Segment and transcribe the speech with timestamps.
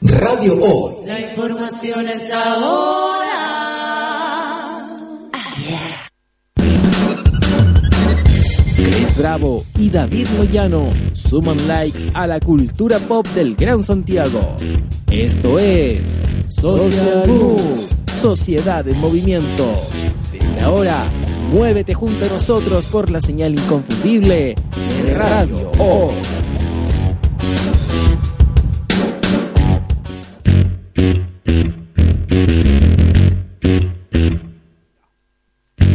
[0.00, 1.06] Radio Hoy.
[1.06, 3.18] La información es ahora.
[8.76, 14.56] Chris Bravo y David Moyano suman likes a la cultura pop del Gran Santiago.
[15.10, 19.66] Esto es Social Move, Sociedad en Movimiento.
[20.30, 21.06] Desde ahora,
[21.50, 26.14] muévete junto a nosotros por la señal inconfundible de Radio Hoy.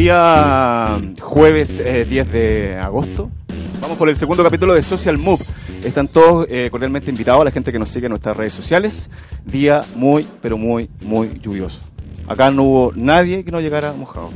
[0.04, 3.32] Día jueves eh, 10 de agosto.
[3.80, 5.45] Vamos por el segundo capítulo de Social Move.
[5.82, 9.10] Están todos eh, cordialmente invitados a la gente que nos sigue en nuestras redes sociales.
[9.45, 11.84] Día muy, pero muy, muy lluvioso.
[12.28, 14.32] Acá no hubo nadie que no llegara mojado.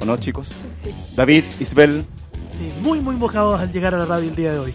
[0.00, 0.48] ¿O no, chicos?
[0.82, 0.90] Sí.
[1.14, 2.04] David, Isbel.
[2.58, 4.74] Sí, muy, muy mojados al llegar a la radio el día de hoy.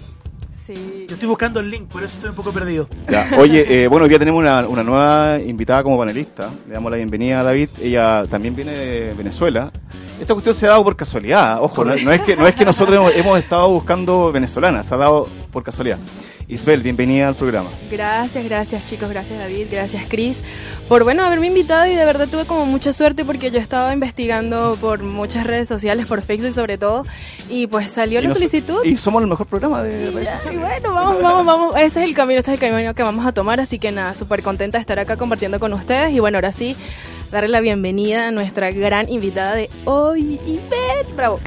[0.66, 1.06] Sí.
[1.08, 2.88] Yo estoy buscando el link, por eso estoy un poco perdido.
[3.10, 3.32] Ya.
[3.40, 6.50] Oye, eh, bueno, hoy día tenemos una, una nueva invitada como panelista.
[6.68, 7.70] Le damos la bienvenida a David.
[7.82, 9.72] Ella también viene de Venezuela.
[10.20, 11.64] Esta cuestión se ha dado por casualidad.
[11.64, 14.94] Ojo, no, no es, que, no es que nosotros hemos, hemos estado buscando venezolanas, se
[14.94, 15.98] ha dado por casualidad.
[16.48, 17.70] Isbel, bienvenida al programa.
[17.90, 20.40] Gracias, gracias chicos, gracias David, gracias Chris
[20.90, 24.78] por bueno haberme invitado y de verdad tuve como mucha suerte porque yo estaba investigando
[24.82, 27.06] por muchas redes sociales, por Facebook sobre todo
[27.50, 28.84] y pues salió Y la nos- solicitud.
[28.84, 30.60] Y somos el mejor programa de redes Y sociales.
[30.62, 31.76] bueno, vamos, vamos, vamos.
[31.78, 33.60] Ese es el camino, este es el camino que vamos a tomar.
[33.62, 36.14] Así que nada, súper contenta de estar acá compartiendo con ustedes.
[36.14, 36.76] Y bueno, ahora sí,
[37.32, 41.16] darle la bienvenida a nuestra gran invitada de hoy, Ivette.
[41.16, 41.40] Bravo.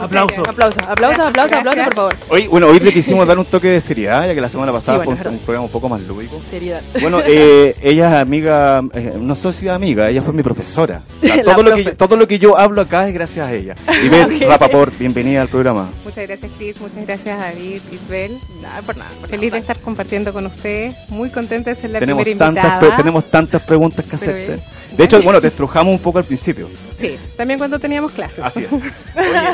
[0.00, 0.42] Aplauso.
[0.48, 2.16] Aplauso, aplauso, aplauso, aplauso, por favor.
[2.28, 4.98] Hoy, bueno, hoy le quisimos dar un toque de seriedad, ya que la semana pasada
[5.00, 6.40] Sí, bueno, fue un, un programa un poco más lúdico.
[6.50, 6.82] Seriedad.
[7.00, 11.02] Bueno, eh, ella es amiga, eh, no sé si amiga, ella fue mi profesora.
[11.22, 13.74] O sea, todo, lo que, todo lo que yo hablo acá es gracias a ella.
[14.04, 14.48] Ivette Ok.
[14.48, 15.88] Rapaport, bienvenida al programa.
[16.04, 18.38] Muchas gracias Cris, muchas gracias David, Isbel.
[18.62, 19.10] Nada, por nada.
[19.20, 19.60] por Feliz de nada.
[19.60, 20.94] estar compartiendo con ustedes.
[21.10, 22.80] Muy contenta de ser la Tenemos primera tantas, invitada.
[22.80, 24.62] pre- tenemos tantas preguntas que Pero hacerte.
[24.98, 26.68] De hecho, bueno, te estrujamos un poco al principio.
[26.92, 28.40] Sí, también cuando teníamos clases.
[28.42, 28.72] Así es.
[28.72, 28.82] Oye,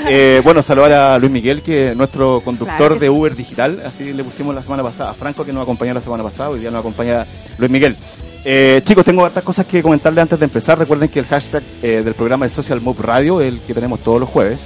[0.09, 3.11] eh, bueno, saludar a Luis Miguel, que es nuestro conductor Claro de sí.
[3.11, 5.11] Uber Digital, así le pusimos la semana pasada.
[5.11, 7.27] A Franco, que nos acompañó la semana pasada, hoy día nos acompaña
[7.59, 7.95] Luis Miguel.
[8.47, 10.79] Eh, chicos, tengo hartas cosas que comentarles antes de empezar.
[10.79, 14.21] Recuerden que el hashtag eh, del programa es Social Move Radio, el que tenemos todos
[14.21, 14.65] los jueves.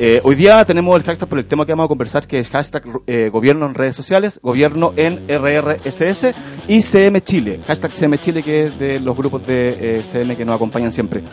[0.00, 2.48] Eh, hoy día tenemos el hashtag por el tema que vamos a conversar, que es
[2.50, 6.34] hashtag eh, gobierno en redes sociales, gobierno en RRSS
[6.68, 7.60] y CM Chile.
[7.66, 11.24] Hashtag CM Chile, que es de los grupos de eh, CM que nos acompañan siempre.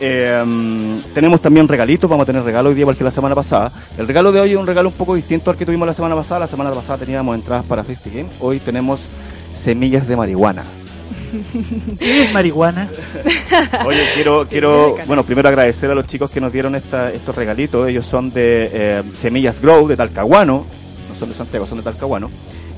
[0.00, 3.70] Mm, tenemos también regalitos, vamos a tener regalo hoy día igual que la semana pasada.
[3.98, 6.14] El regalo de hoy es un regalo un poco distinto al que tuvimos la semana
[6.14, 6.40] pasada.
[6.40, 8.30] La semana pasada teníamos entradas para Festi Game.
[8.40, 9.02] Hoy tenemos
[9.52, 10.64] semillas de marihuana.
[11.98, 12.88] ¿Qué es marihuana?
[13.86, 17.88] Oye, quiero, quiero bueno, primero agradecer a los chicos que nos dieron esta, estos regalitos.
[17.88, 20.64] Ellos son de eh, Semillas Grow, de Talcahuano.
[21.08, 22.30] No son de Santiago, son de Talcahuano.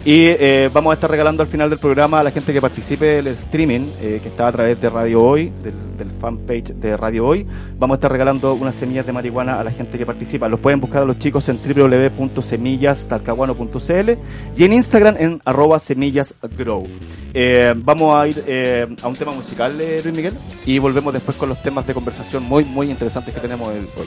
[0.05, 3.05] Y eh, vamos a estar regalando al final del programa a la gente que participe
[3.07, 7.27] del streaming, eh, que está a través de Radio Hoy, del, del fanpage de Radio
[7.27, 7.47] Hoy.
[7.79, 10.49] Vamos a estar regalando unas semillas de marihuana a la gente que participa.
[10.49, 14.11] Los pueden buscar a los chicos en www.semillastalcahuano.cl
[14.57, 16.85] y en Instagram en arroba semillasgrow.
[17.35, 20.35] Eh, vamos a ir eh, a un tema musical, eh, Luis Miguel,
[20.65, 24.07] y volvemos después con los temas de conversación muy, muy interesantes que tenemos el- hoy.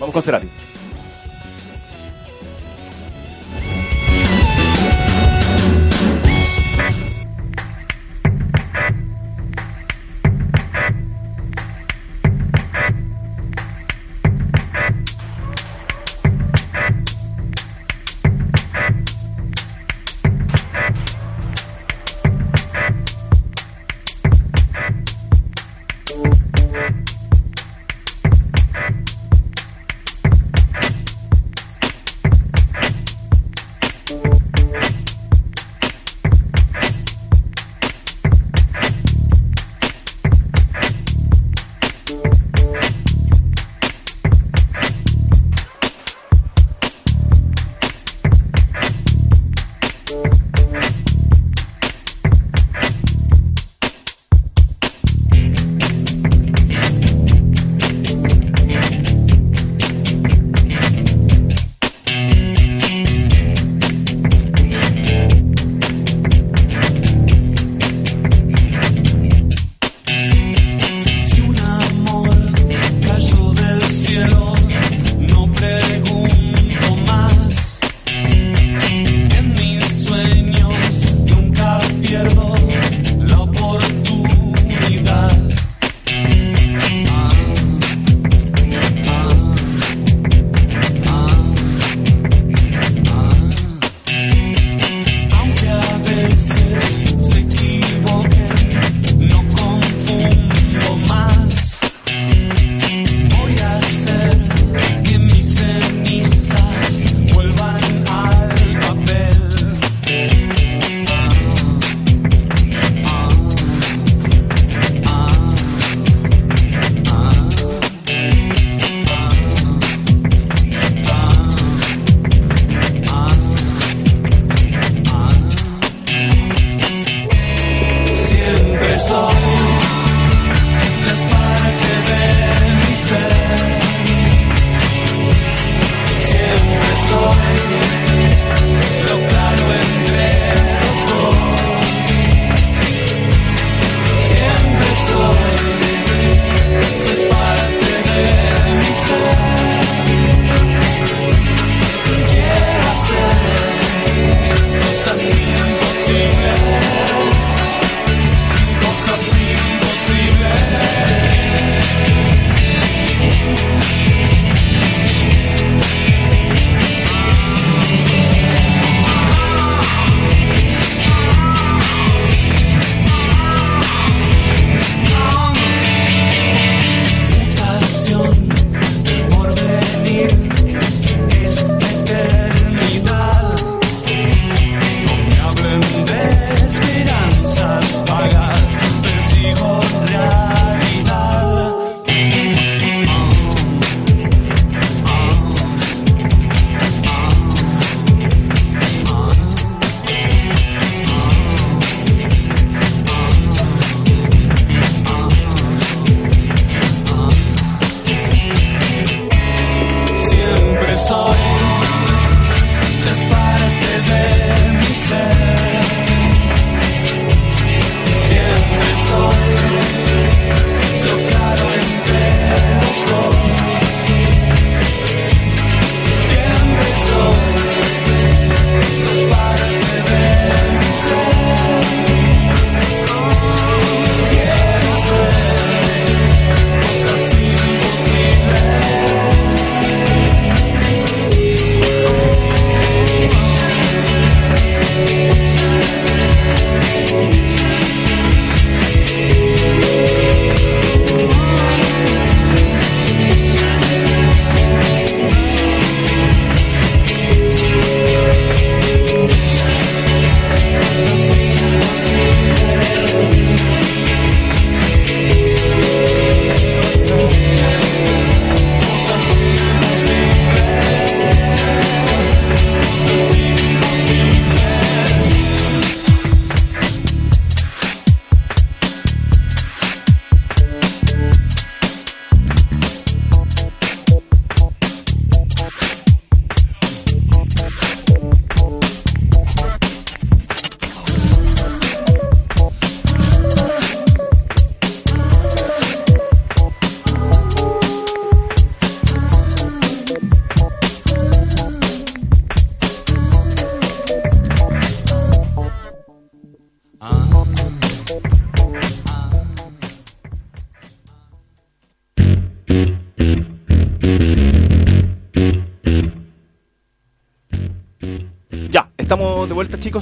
[0.00, 0.48] Vamos con Cerati.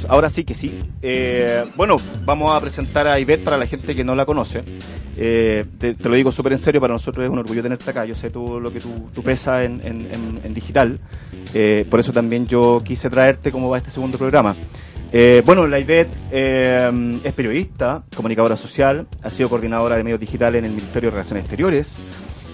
[0.08, 0.80] Ahora sí que sí.
[1.02, 4.64] Eh, bueno, vamos a presentar a Ivette para la gente que no la conoce.
[5.16, 8.04] Eh, te, lo digo súper en serio, para nosotros es un orgullo tenerte acá.
[8.04, 10.98] Yo sé tú lo que tú, pesas en, digital.
[11.52, 14.56] Eh, por eso también yo quise traerte como va este segundo programa.
[15.44, 20.72] Bueno, la Ivette es periodista, comunicadora social, ha sido coordinadora de medios digitales en el
[20.72, 21.98] Ministerio de Relaciones Exteriores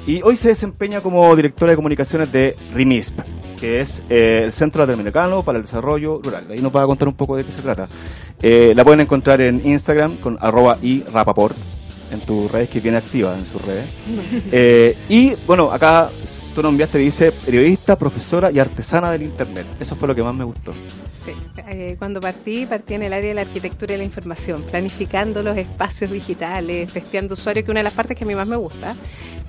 [0.06, 3.20] y hoy se desempeña como directora de comunicaciones de RIMISP,
[3.61, 6.49] que es eh, el Centro Latinoamericano para el Desarrollo Rural.
[6.49, 7.88] De ahí nos va a contar un poco de qué se trata.
[8.43, 11.57] Eh, la pueden encontrar en Instagram con arroba y rapaport,
[12.11, 13.90] en tus redes, que bien activa en sus redes.
[14.52, 16.09] Eh, y bueno, acá
[16.55, 19.67] tú nos enviaste, dice periodista, profesora y artesana del Internet.
[19.79, 20.73] Eso fue lo que más me gustó.
[21.12, 21.33] Sí,
[21.69, 25.57] eh, cuando partí, partí en el área de la arquitectura y la información, planificando los
[25.57, 28.97] espacios digitales, testeando usuarios, que una de las partes que a mí más me gusta.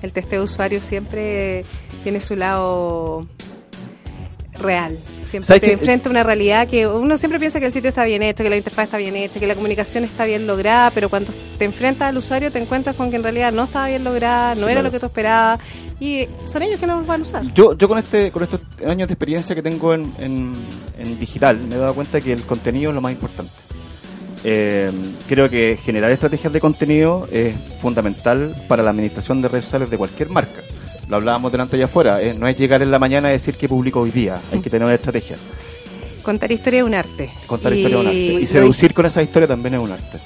[0.02, 1.64] El testeo de usuarios siempre
[2.02, 3.26] tiene su lado
[4.62, 4.96] real.
[5.28, 8.04] Siempre ¿Sabes te enfrenta a una realidad que uno siempre piensa que el sitio está
[8.04, 11.08] bien hecho, que la interfaz está bien hecha, que la comunicación está bien lograda, pero
[11.08, 14.50] cuando te enfrentas al usuario te encuentras con que en realidad no estaba bien lograda,
[14.54, 14.82] no Sí, era claro.
[14.84, 15.60] lo que tú esperabas
[16.00, 17.54] y son ellos que no los van a usar.
[17.54, 20.54] Yo, yo con este con estos años de experiencia que tengo en, en-
[20.98, 23.52] en digital me he dado cuenta que el contenido es lo más importante.
[24.44, 24.90] Eh,
[25.28, 29.96] creo que generar estrategias de contenido es fundamental para la administración de redes sociales de
[29.96, 30.60] cualquier marca.
[31.08, 32.22] Lo hablábamos delante allá afuera.
[32.22, 34.40] eh, no es llegar en la mañana y decir que publico hoy día.
[34.52, 35.36] Hay que tener una estrategia.
[36.22, 37.30] Contar historia es un arte.
[37.46, 38.18] Contar Y historia es un arte.
[38.42, 40.18] Y seducir con esa historia también es un arte.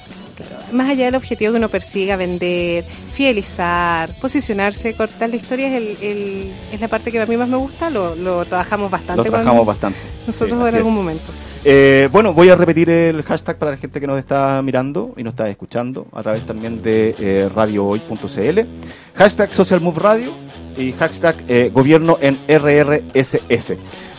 [0.71, 5.97] Más allá del objetivo que uno persiga, vender, fidelizar, posicionarse, cortar la historia es, el,
[6.01, 9.17] el- es la parte que a mí más me gusta, lo, lo trabajamos bastante.
[9.17, 9.99] Lo trabajamos bastante.
[10.25, 10.95] Nosotros Sí, en algún es.
[10.97, 11.31] momento.
[11.63, 15.23] Eh, bueno, voy a repetir el hashtag para la gente que nos está mirando y
[15.23, 18.59] nos está escuchando a través también de eh, radiohoy.cl.
[19.15, 20.33] Hashtag Social Move Radio
[20.77, 23.73] y hashtag eh, gobierno en RRSS.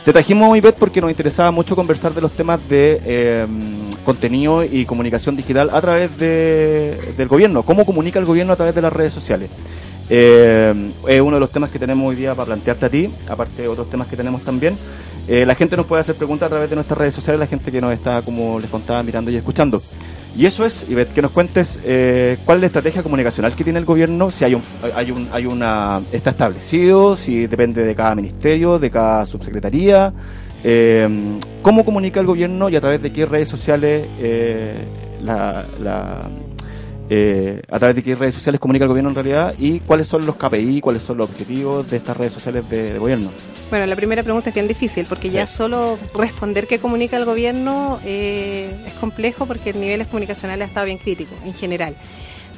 [0.08, 3.46] Te trajimos, Ivette, porque nos interesaba mucho conversar de los temas de eh,
[4.06, 7.62] contenido y comunicación digital a través de- del gobierno.
[7.62, 9.50] ¿Cómo comunica el gobierno a través de las redes sociales?
[10.08, 13.60] Eh, es uno de los temas que tenemos hoy día para plantearte a ti, aparte
[13.60, 14.78] de otros temas que tenemos también.
[15.28, 17.70] Eh, la gente nos puede hacer preguntas a través de nuestras redes sociales, la gente
[17.70, 19.82] que nos está, como les contaba, mirando y escuchando.
[20.36, 23.78] Y eso es, Ivette, que nos cuentes eh, cuál es la estrategia comunicacional que tiene
[23.80, 24.62] el gobierno, si hay un,
[24.94, 30.12] hay un, hay una, está establecido, si depende de cada ministerio, de cada subsecretaría,
[30.64, 34.84] eh, cómo comunica el gobierno y a través de qué redes sociales eh,
[35.22, 36.30] la,
[37.10, 40.26] eh, a través de qué redes sociales comunica el gobierno en realidad y cuáles son
[40.26, 43.30] los KPI, cuáles son los objetivos de estas redes sociales de gobierno.
[43.70, 48.00] Bueno, la primera pregunta es bien difícil porque ya solo responder qué comunica el gobierno
[48.02, 51.94] eh, es complejo porque el nivel comunicacional ha estado bien crítico en general.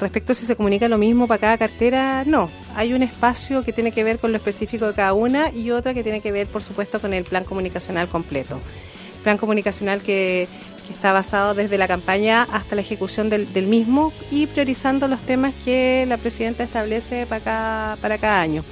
[0.01, 2.49] Respecto a si se comunica lo mismo para cada cartera, no.
[2.77, 5.95] Hay un espacio que tiene que ver con lo específico de cada una y otra
[5.95, 8.61] que tiene que ver, por supuesto, con el plan comunicacional completo.
[9.25, 10.47] Plan comunicacional que,
[10.87, 15.21] que está basado desde la campaña hasta la ejecución del, del mismo y priorizando los
[15.21, 18.65] temas que la presidenta establece para cada, para cada año.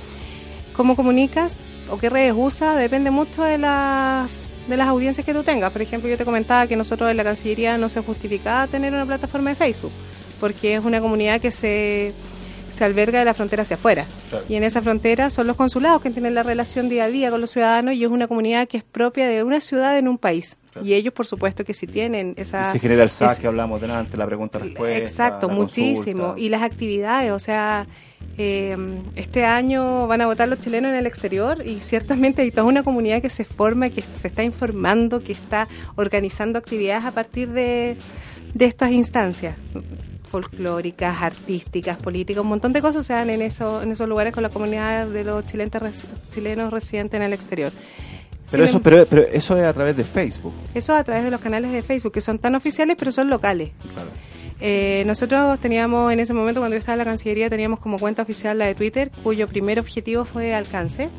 [0.74, 1.56] ¿Cómo comunicas
[1.90, 2.76] o qué redes usas?
[2.76, 5.72] Depende mucho de las, de las audiencias que tú tengas.
[5.72, 9.06] Por ejemplo, yo te comentaba que nosotros en la Cancillería no se justificaba tener una
[9.06, 9.92] plataforma de Facebook,
[10.40, 12.14] porque es una comunidad que se,
[12.70, 14.04] se alberga de la frontera hacia afuera.
[14.48, 17.40] Y en esa frontera son los consulados que tienen la relación día a día con
[17.40, 20.56] los ciudadanos y es una comunidad que es propia de una ciudad en un país.
[20.82, 22.68] Y ellos, por supuesto, que sí tienen esa...
[22.68, 24.96] Y se genera el SAC es- que hablamos delante, la pregunta-respuesta.
[24.98, 26.22] Exacto, la muchísimo.
[26.22, 26.40] consulta.
[26.40, 27.86] Y las actividades, o sea,
[28.36, 28.76] eh,
[29.16, 32.84] este año van a votar los chilenos en el exterior y ciertamente hay toda una
[32.84, 37.96] comunidad que se forma, que se está informando, que está organizando actividades a partir de,
[38.54, 39.56] de estas instancias
[40.28, 44.42] folclóricas, artísticas, políticas, un montón de cosas se dan en, eso, en esos lugares con
[44.42, 45.72] la comunidad de los chilenos,
[46.32, 47.72] chilenos residentes en el exterior.
[48.50, 50.52] Pero Sin eso, em- pero, pero eso es a través de Facebook.
[50.74, 53.70] eso a través de los canales de Facebook, que son tan oficiales, pero son locales.
[53.92, 54.08] Claro.
[54.60, 58.22] Eh, nosotros teníamos en ese momento, cuando yo estaba en la Cancillería, teníamos como cuenta
[58.22, 61.10] oficial la de Twitter, cuyo primer objetivo fue alcance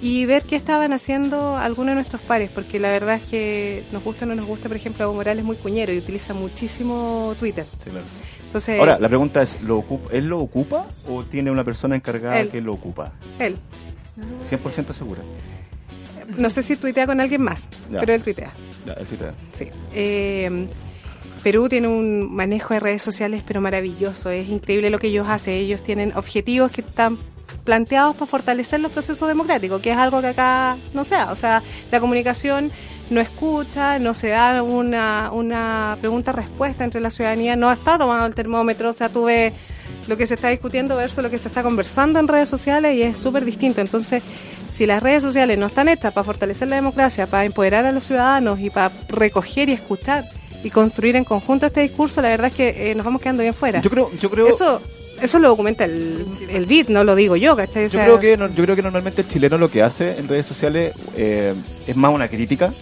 [0.00, 4.04] y ver qué estaban haciendo algunos de nuestros pares, porque la verdad es que nos
[4.04, 7.34] gusta o no nos gusta, por ejemplo, Evo Morales es muy cuñero y utiliza muchísimo
[7.38, 7.66] Twitter.
[7.82, 8.06] Sí, claro.
[8.46, 12.40] Entonces, Ahora, la pregunta es, ¿lo ocupa, ¿él lo ocupa o tiene una persona encargada
[12.40, 12.48] Él.
[12.48, 13.12] que lo ocupa?
[13.38, 13.56] él,
[14.42, 15.20] 100% segura.
[16.36, 18.00] no sé si tuitea con alguien más, Ya.
[18.00, 18.52] pero él tuitea.
[18.86, 19.32] Ya, el Twitter.
[19.52, 19.66] Sí.
[19.92, 20.66] Eh,
[21.42, 24.30] Perú tiene un manejo de redes sociales, pero maravilloso.
[24.30, 25.54] Es increíble lo que ellos hacen.
[25.54, 27.18] Ellos tienen objetivos que están
[27.68, 31.30] planteados para fortalecer los procesos democráticos, que es algo que acá no se da.
[31.30, 32.72] O sea, la comunicación
[33.10, 38.34] no escucha, no se da una, una pregunta-respuesta entre la ciudadanía, no está tomando el
[38.34, 38.88] termómetro.
[38.88, 39.52] O sea, tú ves
[40.06, 43.02] lo que se está discutiendo versus lo que se está conversando en redes sociales y
[43.02, 43.82] es súper distinto.
[43.82, 44.22] Entonces,
[44.72, 48.04] si las redes sociales no están hechas para fortalecer la democracia, para empoderar a los
[48.04, 50.24] ciudadanos y para recoger y escuchar
[50.64, 53.52] y construir en conjunto este discurso, la verdad es que eh, nos vamos quedando bien
[53.52, 53.82] fuera.
[53.82, 54.80] Yo creo, yo creo, Eso
[55.22, 57.86] eso lo documenta el, el BID, no lo digo yo, ¿cachai?
[57.86, 60.28] O yo creo que no- yo creo que normalmente el chileno lo que hace en
[60.28, 61.54] redes sociales eh,
[61.86, 62.72] es más una crítica.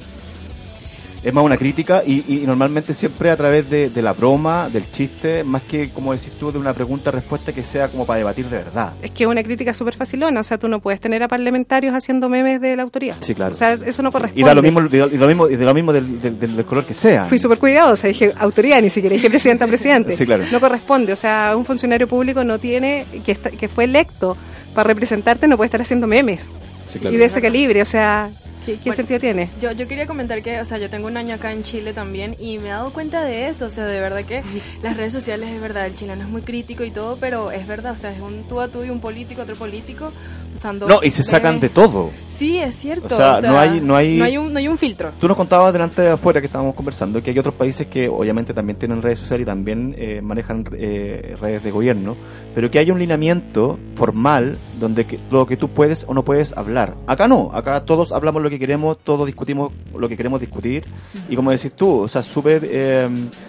[1.26, 4.90] Es más una crítica y, y normalmente siempre a través de, de la broma, del
[4.92, 8.59] chiste, más que, como decís tú, de una pregunta-respuesta que sea como para debatir de
[8.59, 8.92] verdad.
[9.02, 11.95] Es que es una crítica súper facilona, o sea, tú no puedes tener a parlamentarios
[11.95, 13.16] haciendo memes de la autoría.
[13.21, 13.54] Sí, claro.
[13.54, 14.40] O sea, eso no corresponde.
[14.40, 16.64] Y da lo mismo, y da lo mismo, y de lo mismo del, del- del
[16.64, 17.25] color que sea.
[17.26, 20.16] Fui súper cuidadosa, dije autoría, ni siquiera dije presidenta presidente.
[20.16, 20.45] Sí, claro.
[20.52, 24.37] No corresponde, o sea, un funcionario público no tiene, que, está- que fue electo
[24.76, 26.49] para representarte, no puede estar haciendo memes.
[26.92, 27.16] Sí, claro.
[27.16, 28.30] Y de ese calibre, o sea,
[28.66, 29.49] ¿qué, qué Bueno, sentido tiene?
[29.61, 32.37] Yo, yo quería comentar que, o sea, yo tengo un año acá en Chile también
[32.38, 34.42] y me he dado cuenta de eso, o sea, de verdad que
[34.82, 37.92] las redes sociales es verdad, el chileno es muy crítico y todo, pero es verdad,
[37.92, 40.12] o sea, es un tú a tú y un político, otro político,
[40.54, 40.88] usando...
[40.88, 42.11] No, y se sacan de todo.
[42.36, 43.06] Sí, es cierto.
[43.06, 45.10] O sea, no hay- no hay- un, no hay un filtro.
[45.18, 48.52] Tú nos contabas delante de afuera que estábamos conversando que hay otros países que obviamente
[48.52, 52.14] también tienen redes sociales y también eh, manejan eh, redes de gobierno,
[52.54, 56.54] pero que hay un lineamiento formal donde que- lo que tú puedes o no puedes
[56.56, 56.94] hablar.
[57.06, 60.84] Acá no, acá todos hablamos lo que queremos, todos discutimos lo que queremos discutir
[61.28, 63.08] y como decís tú, o sea, súper eh,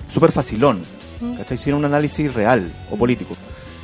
[0.10, 0.80] súper facilón,
[1.38, 1.58] ¿cachai?
[1.58, 3.36] Sin un análisis real o político.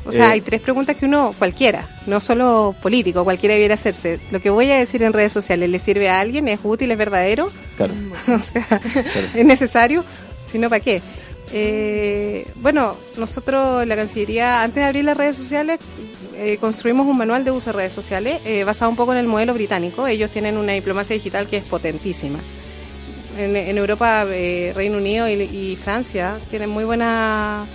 [0.05, 4.19] O sea, Eh, hay tres preguntas que uno, cualquiera, no solo político, cualquiera debiera hacerse.
[4.31, 6.47] Lo que voy a decir en redes sociales, ¿le sirve a alguien?
[6.47, 6.91] ¿Es útil?
[6.91, 7.49] ¿Es verdadero?
[7.77, 7.93] Claro,
[8.27, 8.81] o sea,
[9.33, 10.03] es necesario,
[10.51, 11.01] si no, ¿para qué?
[11.53, 15.79] Eh, bueno, nosotros, la Cancillería, antes de abrir las redes sociales,
[16.35, 19.27] eh, construimos un manual de uso de redes sociales eh, basado un poco en el
[19.27, 20.07] modelo británico.
[20.07, 22.39] Ellos tienen una diplomacia digital que es potentísima.
[23.37, 27.65] En, en Europa, eh, Reino Unido y, y Francia tienen muy buena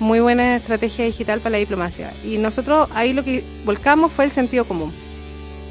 [0.00, 2.12] muy buena estrategia digital para la diplomacia.
[2.24, 4.92] Y nosotros ahí lo que volcamos fue el sentido común.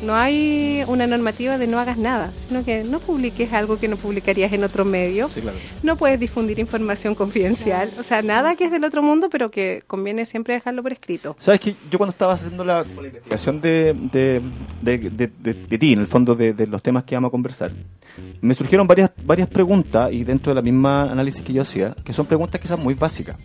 [0.04, 3.98] No hay una normativa de no hagas nada, sino que no publiques algo que no
[3.98, 5.28] publicarías en otro medio.
[5.28, 5.58] sí, claro.
[5.82, 7.92] No puedes difundir información confidencial.
[7.98, 11.36] O sea, nada que es del otro mundo, pero que conviene siempre dejarlo por escrito.
[11.40, 14.42] Sabes que yo cuando estaba haciendo la, la investigación de, de,
[14.84, 17.32] de, de- de- de ti, en el fondo de, de los temas que vamos a
[17.32, 17.72] conversar,
[18.40, 22.14] me surgieron varias, varias preguntas y dentro de la misma análisis que yo hacía, que
[22.14, 23.36] son preguntas quizás muy básicas,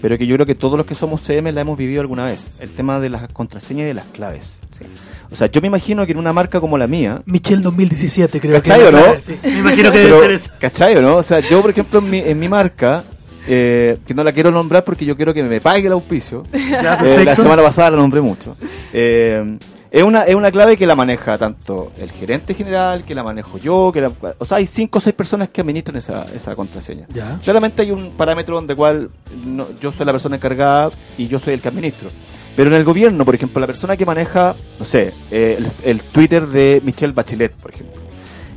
[0.00, 2.48] pero que yo creo que todos los que somos CM la hemos vivido alguna vez.
[2.60, 4.56] El tema de las contraseñas y de las claves.
[4.70, 4.84] Sí.
[5.30, 8.54] O sea, yo me imagino que en una marca como la mía, Michelle 2017, creo
[8.54, 9.02] ¿Cachai que o no?
[9.20, 10.50] Sí, me imagino que Pero, debe ser eso.
[10.60, 11.16] ¿Cachai o no?
[11.16, 13.02] O sea, yo, por ejemplo, en mi, en mi marca,
[13.48, 16.98] eh, que no la quiero nombrar porque yo quiero que me pague el auspicio, Ya,
[17.02, 18.56] eh, la semana pasada la nombré mucho.
[18.92, 19.58] Eh,
[19.90, 23.58] es una, es una clave que la maneja tanto el gerente general, que la manejo
[23.58, 27.06] yo, que la- o sea, hay cinco o seis personas que administran esa, esa contraseña.
[27.14, 27.38] Ya.
[27.42, 29.10] Claramente hay un parámetro donde cual
[29.44, 32.10] no- yo soy la persona encargada y yo soy el que administro.
[32.56, 36.00] Pero en el gobierno, por ejemplo, la persona que maneja, no sé, eh, el, el
[36.02, 38.00] Twitter de Michelle Bachelet, por ejemplo,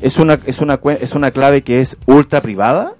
[0.01, 2.93] es una, es una, es una clave que es ultra privada.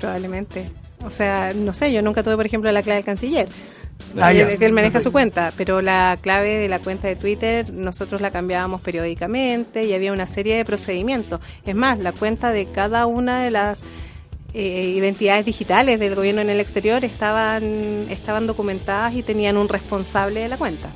[0.00, 0.70] Probablemente.
[1.04, 3.48] O sea, no sé, yo nunca tuve, por ejemplo, la clave del canciller.
[4.18, 8.30] Ah, él maneja su cuenta, pero la clave de la cuenta de Twitter nosotros la
[8.30, 11.40] cambiábamos periódicamente y había una serie de procedimientos.
[11.64, 13.80] Es más, la cuenta de cada una de las
[14.54, 20.40] eh, identidades digitales del gobierno en el exterior estaban, estaban documentadas y tenían un responsable
[20.40, 20.88] de la cuenta.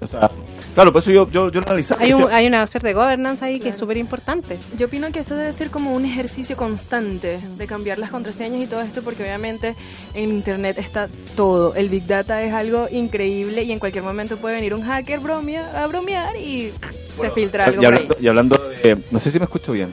[0.00, 0.30] O sea,
[0.78, 2.00] claro, por eso yo, yo, yo lo analizaba.
[2.04, 4.58] Hay, un, hay una suerte de governance ahí que es súper importante.
[4.76, 8.66] Yo opino que eso debe ser como un ejercicio constante de cambiar las contraseñas y
[8.68, 9.74] todo esto, porque obviamente
[10.14, 11.74] en Internet está todo.
[11.74, 15.82] El Big Data es algo increíble y en cualquier momento puede venir un hacker bromea,
[15.82, 16.72] a bromear y
[17.20, 18.98] se filtra algo y, hablando, y hablando de...
[19.10, 19.88] No sé si me escucho bien.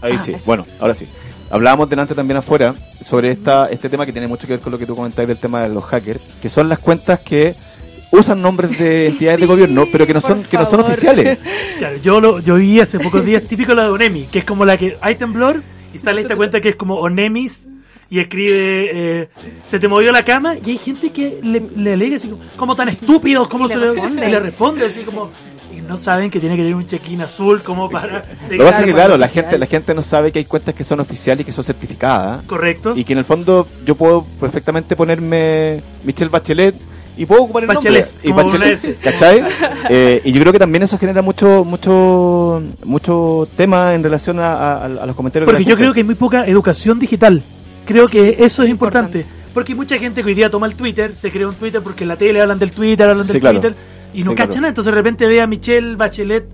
[0.00, 0.44] Ahí Ah, sí, eso.
[0.46, 1.08] bueno, ahora sí.
[1.50, 2.72] Hablábamos delante también afuera
[3.04, 5.38] sobre esta, este tema que tiene mucho que ver con lo que tú comentabas del
[5.38, 7.56] tema de los hackers, que son las cuentas que
[8.12, 10.90] usan nombres de entidades de gobierno, pero que no son que no son favor.
[10.92, 11.38] oficiales.
[11.78, 14.64] Claro, yo lo yo vi hace pocos días típico la de Onemi, que es como
[14.64, 17.66] la que hay temblor y sale esta cuenta que es como Onemis
[18.08, 19.28] y escribe eh,
[19.68, 22.76] se te movió la cama y hay gente que le, le alega así como, como
[22.76, 24.26] tan estúpidos como se le responde.
[24.26, 25.30] y le responde así como
[25.76, 28.78] y no saben que tiene que tener un check-in azul como para Lo que pasa
[28.78, 29.44] es que, claro, la oficial.
[29.44, 32.44] gente, la gente no sabe que hay cuentas que son oficiales y que son certificadas.
[32.46, 36.74] correcto Y que en el fondo yo puedo perfectamente ponerme Michelle Bachelet
[37.16, 38.28] y puedo ocupar el Bachelet, nombre.
[38.28, 39.00] Y Bachelet.
[39.00, 39.42] ¿cachai?
[39.88, 44.52] Eh, y yo creo que también eso genera mucho mucho mucho tema en relación a,
[44.54, 45.82] a- a los comentarios Porque de la yo gente.
[45.84, 47.40] creo que hay muy poca educación digital.
[47.84, 49.24] Creo que eso es importante.
[49.54, 52.02] Porque hay mucha gente que hoy día toma el Twitter, se crea un Twitter porque
[52.04, 53.60] en la tele hablan del Twitter, hablan Sí, del claro.
[53.60, 53.76] Twitter,
[54.12, 54.60] y no Sí, cachan claro.
[54.62, 54.68] nada.
[54.70, 56.44] Entonces de repente ve a Michelle Bachelet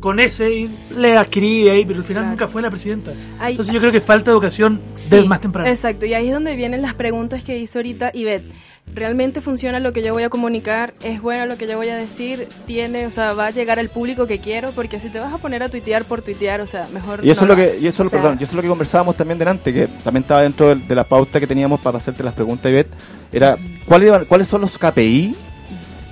[0.00, 2.30] con ese y le escribe ahí, pero al final Claro.
[2.32, 3.12] nunca fue la presidenta.
[3.42, 5.68] Entonces yo creo que falta educación Sí, desde más temprano.
[5.68, 8.44] Exacto, y ahí es donde vienen las preguntas que hizo ahorita Ivette.
[8.94, 11.96] Realmente funciona lo que yo voy a comunicar, es bueno lo que yo voy a
[11.96, 15.32] decir, tiene, o sea, va a llegar al público que quiero, porque si te vas
[15.34, 17.78] a poner a tuitear por tuitear, o sea, mejor Y eso, no es lo que,
[17.78, 19.86] y eso, es lo- sea- perdón, y eso es lo que conversábamos también delante, que
[20.02, 22.90] también estaba dentro de, de la pauta que teníamos para hacerte las preguntas, Ivette,
[23.32, 25.34] era ¿cuál iba- cuáles son los KPI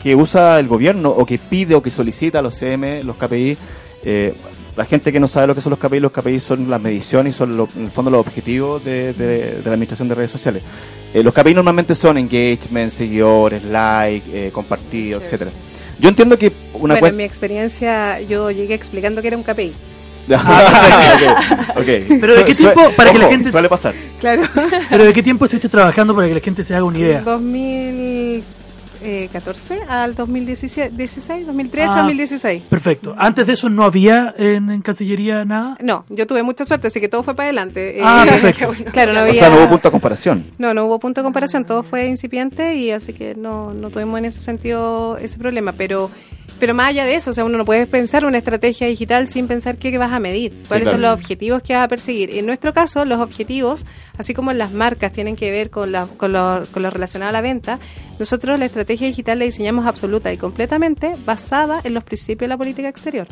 [0.03, 3.57] que usa el gobierno o que pide o que solicita a los CM, los KPI.
[4.05, 4.35] Eh,
[4.77, 7.35] la gente que no sabe lo que son los KPI, los KPI son las mediciones
[7.35, 10.31] y son lo- en el fondo los objetivos de, de- de la administración de redes
[10.31, 10.63] sociales.
[11.15, 15.33] Eh, los KPI normalmente son engagement, seguidores, like, eh, compartido, Shares.
[15.33, 15.51] etcétera.
[16.01, 19.73] Yo entiendo que una bueno, en mi experiencia yo llegué explicando que era un KPI.
[20.27, 21.85] Ok, ok.
[22.21, 22.91] Pero ¿de qué tiempo?
[22.97, 23.95] Para que la gente- Suele pasar.
[24.19, 24.43] Claro.
[24.91, 27.23] Pero ¿de qué tiempo estuviste trabajando para que la gente se haga una idea?
[29.09, 31.97] 2014 al 2016, 16, 2013, Ah.
[31.99, 32.63] 2016.
[32.71, 33.15] Perfecto.
[33.19, 35.77] Antes de eso no había en, en Cancillería nada.
[35.81, 37.99] No, yo tuve mucha suerte, así que todo fue para adelante.
[38.03, 38.91] Ah, Eh, perfecto.
[38.93, 39.35] Claro, no O había...
[39.35, 40.47] sea, no hubo punto de comparación.
[40.59, 44.19] No, no hubo punto de comparación, todo fue incipiente y así que no, no tuvimos
[44.19, 45.73] en ese sentido ese problema.
[45.73, 46.11] Pero,
[46.59, 49.49] pero más allá de eso, o sea, uno no puede pensar una estrategia digital sin
[49.49, 50.97] pensar qué vas a medir, cuáles claro.
[50.97, 52.31] son los objetivos que vas a perseguir.
[52.31, 53.85] En nuestro caso, los objetivos,
[54.19, 57.33] así como las marcas tienen que ver con, la, con, lo, con lo relacionado a
[57.33, 57.79] la venta,
[58.19, 62.59] nosotros la estrategia digital la diseñamos absoluta y completamente basada en los principios de la
[62.59, 63.27] política exterior.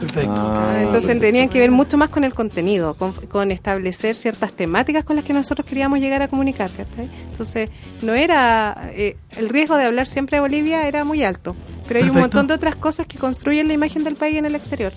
[0.00, 0.32] Perfecto.
[0.36, 1.20] Ah, Entonces perfecto.
[1.26, 5.24] tenían que ver mucho más con el contenido, con, con establecer ciertas temáticas con las
[5.24, 6.70] que nosotros queríamos llegar a comunicar.
[6.70, 7.08] ¿cachai?
[7.30, 7.70] Entonces,
[8.02, 8.90] no era.
[8.94, 12.20] eh, el riesgo de hablar siempre de Bolivia era muy alto, pero hay un Perfecto.
[12.38, 14.92] montón de otras cosas que construyen la imagen del país en el exterior.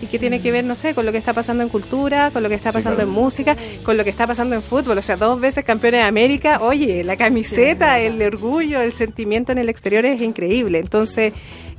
[0.00, 2.42] Y que tiene que ver, no sé, con lo que está pasando en cultura, con
[2.42, 3.08] lo que está Sí, pasando claro.
[3.08, 4.98] en música, con lo que está pasando en fútbol.
[4.98, 6.58] O sea, dos veces campeones de América.
[6.60, 10.80] Oye, la camiseta, el orgullo, el sentimiento en el exterior es increíble.
[10.80, 11.32] Entonces,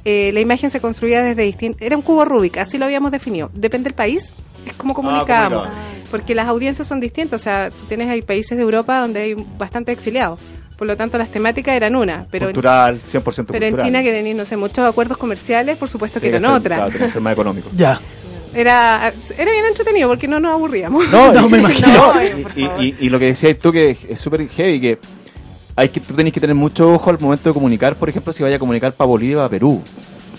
[0.06, 1.82] eh, la imagen se construía desde distintos...
[1.82, 3.50] Era un cubo Rubik, así lo habíamos definido.
[3.54, 4.32] Depende del país,
[4.66, 5.64] es como comunicábamos.
[5.68, 6.04] comunicaban.
[6.12, 7.42] porque las audiencias son distintas.
[7.42, 10.40] O sea, tú tienes hay países de Europa donde hay bastante exiliados.
[10.78, 12.26] Por lo tanto, las temáticas eran una.
[12.32, 13.46] Pero en- cultural, 100% cultural.
[13.52, 16.78] pero en China, que tenían, no sé, muchos acuerdos comerciales, por supuesto que eran otras.
[16.80, 17.70] Claro, tiene que ser más económico.
[17.76, 18.02] Ya.
[18.56, 21.08] Era, era bien entretenido porque no nos aburríamos.
[21.10, 22.14] No, No, me imagino.
[22.14, 22.22] no,
[22.56, 25.00] y- y- y lo que decías tú que es súper heavy, que
[25.76, 28.44] hay que tú tenés que tener mucho ojo al momento de comunicar, por ejemplo, si
[28.44, 29.82] vaya a comunicar para Bolivia o para Perú.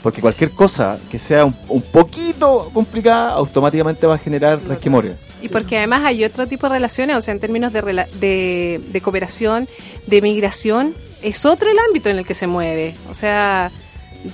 [0.02, 5.16] Porque cualquier cosa que sea un, un poquito complicada, automáticamente va a generar resquemores.
[5.40, 8.80] Y porque además hay otro tipo de relaciones, o sea, en términos de, rela- de,
[8.92, 9.66] de cooperación,
[10.06, 12.94] de migración, es otro el ámbito en el que se mueve.
[13.10, 13.70] O sea,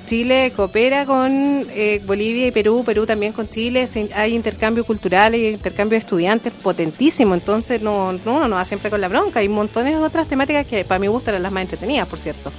[0.07, 1.31] Chile coopera con
[1.71, 6.01] eh, Bolivia y Perú, Perú también con Chile, se- hay intercambio cultural, hay intercambio de
[6.05, 10.03] estudiantes potentísimo, entonces no, no, uno no va siempre con la bronca, hay montones de
[10.05, 12.53] otras temáticas que para mi gusto eran las más entretenidas, por cierto.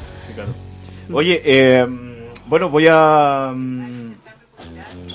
[1.12, 1.86] Oye, eh,
[2.48, 3.52] bueno, voy a...
[3.56, 4.12] mm,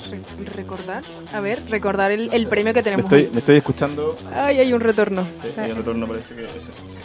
[0.09, 3.05] Re- recordar, a ver, recordar el, el premio que Me tenemos.
[3.05, 3.29] estoy, hoy.
[3.31, 4.17] me estoy escuchando...
[4.33, 5.27] Ay, hay un retorno.
[5.41, 6.71] Sí, hay un retorno, parece que es eso.
[6.71, 6.97] sí.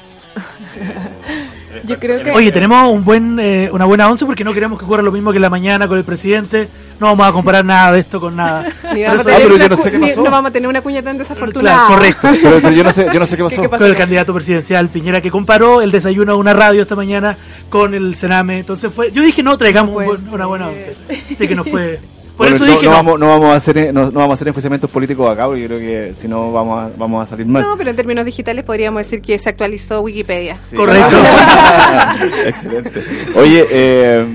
[1.84, 4.84] Yo creo que- Oye, tenemos un buen, eh, una buena once porque no queremos que
[4.84, 6.68] ocurra lo mismo que la mañana con el presidente.
[7.00, 8.62] No vamos a comparar nada de esto con nada.
[8.94, 10.22] Ni Por vamos, eso- a Ah, tener no cu- sé qué ni- pasó.
[10.24, 11.86] no vamos a tener una cuña tan desafortunada.
[11.86, 12.28] Claro, correcto.
[12.42, 13.62] Pero, pero yo no sé, yo no sé qué pasó.
[13.62, 13.82] ¿Qué pasó?
[13.82, 17.36] Con el candidato presidencial Piñera que comparó el desayuno de una radio esta mañana
[17.70, 18.60] con el Sename.
[18.60, 20.94] Entonces fue, yo dije no, traigamos un buen- una buena ser.
[21.08, 21.34] once.
[21.34, 22.00] Así que no fue.
[22.42, 22.96] Por Bueno, eso no, dije no no.
[22.96, 25.68] vamos, no vamos a hacer no, no vamos a hacer enjuiciamientos políticos acá porque yo
[25.68, 27.62] creo que si no vamos a, vamos a salir mal.
[27.62, 30.56] No, pero en términos digitales podríamos decir que se actualizó Wikipedia.
[30.56, 31.14] Sí, Correcto.
[32.46, 33.04] Excelente.
[33.36, 34.26] Oye, eh,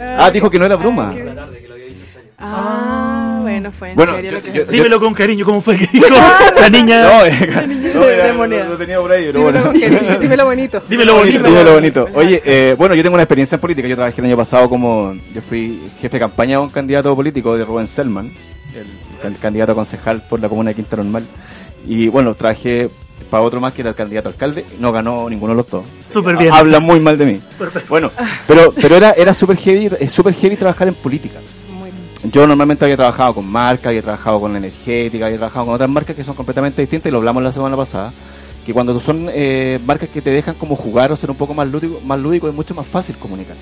[0.00, 1.14] ah, dijo que no era broma.
[1.14, 1.46] Ah,
[2.42, 5.86] bueno, fue en Bueno, serio yo- lo que yo- Dímelo con cariño, ¿cómo fue que
[5.92, 6.06] dijo
[6.60, 7.02] la niña?
[7.02, 8.64] No, eh, no, de era- moneda.
[8.64, 9.72] lo, lo tenía por ahí, pero bueno.
[9.72, 10.82] Dímelo, dímelo bonito.
[10.88, 11.42] Dímelo bonito.
[11.48, 12.08] Dímelo bonito.
[12.14, 13.88] Oye, eh, bueno, yo tengo una experiencia en política.
[13.88, 15.14] Yo trabajé el año pasado como.
[15.34, 18.26] Yo fui jefe de campaña de un candidato político de Rubén Selman,
[18.74, 18.86] el,
[19.22, 21.24] can- candidato a concejal por la comuna de Quinta Normal.
[21.86, 22.88] Y bueno, trabajé
[23.30, 24.64] para otro más que era el candidato alcalde.
[24.78, 25.84] No ganó ninguno de los dos.
[26.10, 26.52] Súper bien.
[26.52, 27.40] Habla muy mal de mí.
[27.58, 27.88] Perfecto.
[27.88, 28.10] Bueno,
[28.46, 31.40] pero, pero era, era súper heavy, es súper heavy trabajar en política.
[32.24, 35.90] Yo normalmente había trabajado con marcas, había trabajado con la energética, había trabajado con otras
[35.90, 38.12] marcas que son completamente distintas y lo hablamos la semana pasada.
[38.64, 41.66] Que cuando son eh, marcas que te dejan como jugar o ser un poco más
[41.68, 43.56] lúdico, más lúdico es mucho más fácil comunicar.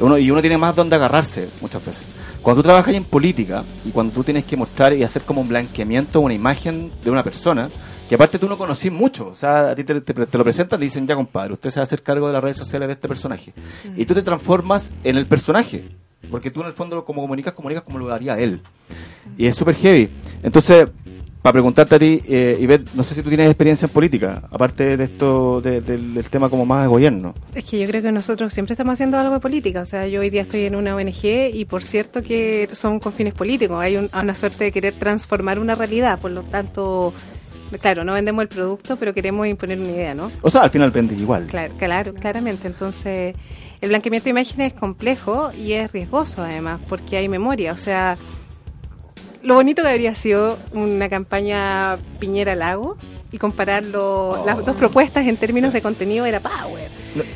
[0.00, 2.02] Uno, y uno tiene más donde agarrarse muchas veces.
[2.42, 5.48] Cuando tú trabajas en política y cuando tú tienes que mostrar y hacer como un
[5.48, 7.70] blanqueamiento, una imagen de una persona,
[8.06, 10.78] que aparte tú no conocís mucho, o sea, a ti te, te- te lo presentan,
[10.78, 12.94] te dicen, ya compadre, usted se va a hacer cargo de las redes sociales de
[12.94, 13.54] este personaje.
[13.96, 15.88] Y tú te transformas en el personaje,
[16.30, 18.60] porque tú en el fondo como comunicas, comunicas como lo haría él.
[19.36, 20.08] Y es súper heavy.
[20.42, 20.86] Entonces,
[21.42, 24.96] para preguntarte a ti, eh, Ivette, no sé si tú tienes experiencia en política, aparte
[24.96, 27.34] de esto, de- del tema como más de gobierno.
[27.54, 29.82] Es que yo creo que nosotros siempre estamos haciendo algo de política.
[29.82, 33.12] O sea, yo hoy día estoy en una ONG y por cierto que son con
[33.12, 33.76] fines políticos.
[33.78, 36.18] Hay un- una suerte de querer transformar una realidad.
[36.18, 37.12] Por lo tanto,
[37.80, 40.30] claro, no vendemos el producto, pero queremos imponer una idea, ¿no?
[40.42, 41.46] O sea, al final vende igual.
[41.46, 42.66] Claro, claro, claramente.
[42.66, 43.34] Entonces,
[43.80, 47.72] el blanqueamiento de imágenes es complejo y es riesgoso además, porque hay memoria.
[47.72, 48.16] O sea,
[49.42, 52.96] lo bonito que habría sido una campaña Piñera Lago
[53.34, 56.88] y comparar lo- las dos propuestas en términos de contenido era power.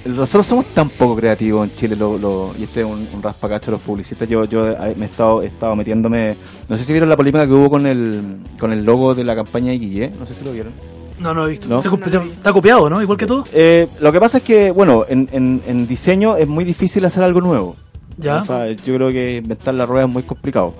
[0.05, 3.73] Nosotros somos tan poco creativos en Chile, lo, lo- y este es un, un raspacacho
[3.73, 4.29] de los publicistas.
[4.29, 6.37] Yo, yo eh, me he estado, he estado metiéndome.
[6.69, 9.35] No sé si vieron la polémica que hubo con el, con el logo de la
[9.35, 10.11] campaña de Guille.
[10.19, 10.73] No sé si lo vieron.
[11.19, 11.69] No, no he visto.
[11.69, 11.83] ¿No?
[11.83, 13.03] Se No está copiado, ¿no?
[13.03, 13.43] Igual que todo.
[13.53, 17.25] Eh, lo que pasa es que, bueno, en, en, en diseño es muy difícil hacer
[17.25, 17.75] algo nuevo.
[18.19, 18.37] Ya.
[18.39, 20.75] O sea, yo creo que inventar la rueda es muy complicado.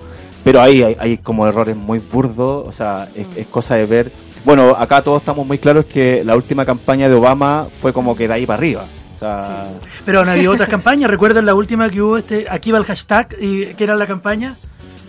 [0.45, 4.11] Pero ahí hay, hay como errores muy burdos, o sea, es, es cosa de ver.
[4.45, 8.27] Bueno, acá todos estamos muy claros que la última campaña de Obama fue como que
[8.27, 8.87] de ahí para arriba.
[9.15, 9.65] O sea,
[10.05, 11.09] Pero han habido otras campañas.
[11.09, 12.17] ¿Recuerdan la última que hubo?
[12.17, 14.55] este Aquí va el hashtag, y, que era la campaña.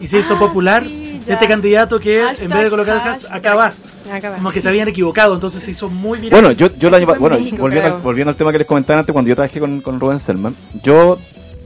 [0.00, 3.32] Y se hizo Ah, popular sí, este candidato que en vez de colocar el hashtag,
[3.34, 3.72] acá va.
[4.12, 4.36] Acá va.
[4.36, 6.40] Como que se habían equivocado, entonces se hizo muy viral.
[6.40, 8.02] Bueno, yo, yo el año fue en bueno, México, volviendo, al, creo.
[8.02, 11.18] volviendo al tema que les comentaba antes, cuando yo trabajé con, con Rubén Selman, yo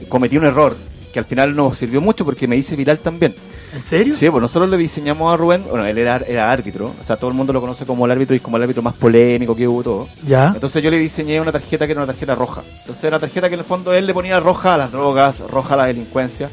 [0.08, 0.76] cometí un error
[1.12, 3.34] que al final nos sirvió mucho porque me hice viral también.
[3.74, 4.14] ¿En serio?
[4.16, 7.28] Sí, pues nosotros le diseñamos a Rubén, bueno, él era, era árbitro, o sea, todo
[7.30, 9.82] el mundo lo conoce como el árbitro y como el árbitro más polémico que hubo
[9.82, 10.08] todo.
[10.26, 10.52] Ya.
[10.54, 12.62] Entonces yo le diseñé una tarjeta que era una tarjeta roja.
[12.80, 15.40] Entonces era una tarjeta que en el fondo él le ponía roja a las drogas,
[15.40, 16.50] roja a la delincuencia,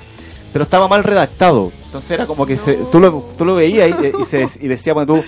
[0.51, 1.71] pero estaba mal redactado.
[1.85, 4.93] Entonces era como que se- tú, lo, tú lo veías y, y, se, y decía,
[4.93, 5.23] bueno, tú,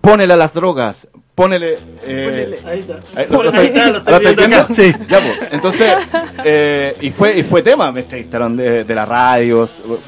[0.00, 1.06] ponele a las drogas,
[1.38, 1.78] ponele...
[2.04, 3.00] eh, Ahí está.
[3.14, 4.74] Ahí, ¿Lo, lo Ahí estáis- está, lo.
[4.74, 4.92] Sí.
[5.08, 5.94] Ya, pues, entonces,
[6.44, 9.62] eh, y fue y fue tema, me entrevistaron de, de la radio,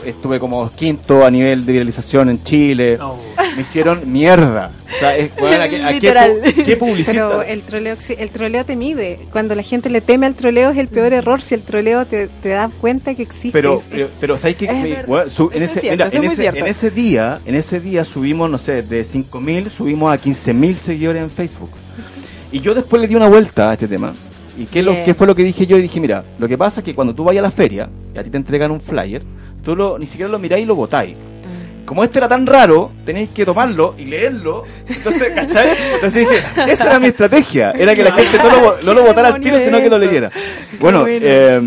[0.05, 3.17] estuve como quinto a nivel de viralización en Chile, No.
[3.55, 4.73] me hicieron mierda.
[4.93, 6.33] O sea, es, bueno, ¿a qué, a qué Literal.
[6.43, 7.13] pu- qué publicista?
[7.13, 9.21] Pero el troleo, el troleo te mide.
[9.31, 11.41] Cuando la gente le teme al troleo es el peor error.
[11.43, 13.53] Si el troleo te, te da cuenta que existe.
[13.53, 14.65] Pero, Es- pero, pero ¿sabes qué?
[14.65, 16.17] Es bueno, ese, cierto, mira, ese,
[16.59, 21.20] en ese día, en ese día subimos, no sé, de 5.000 subimos a 15.000 seguidores
[21.21, 21.71] en Facebook.
[22.53, 24.13] Y yo después le di una vuelta a este tema.
[24.59, 25.05] ¿Y qué, lo, Bien.
[25.05, 25.79] qué fue lo que dije yo?
[25.79, 28.19] Y dije, mira, lo que pasa es que cuando tú vayas a la feria y
[28.19, 29.23] a ti te entregan un flyer,
[29.65, 31.17] tú lo, ni siquiera lo miráis y lo votáis.
[31.87, 34.65] Como este era tan raro, tenéis que tomarlo y leerlo.
[34.87, 35.71] Entonces, ¿cachai?
[35.95, 37.73] Entonces dije, esa era mi estrategia.
[37.73, 40.31] Era que la gente no lo, no lo votara al tiro, sino que lo leyera.
[40.79, 41.19] Bueno, bueno.
[41.21, 41.63] eh,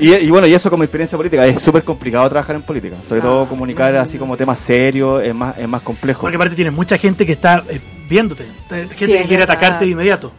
[0.00, 2.96] y, y bueno, y eso como experiencia política, es súper complicado trabajar en política.
[3.06, 6.22] Sobre todo comunicar así como temas serios, es más, es más complejo.
[6.22, 8.44] Porque aparte tienes mucha gente que está eh, viéndote.
[8.68, 10.32] Gente Sí, que quiere atacarte de inmediato.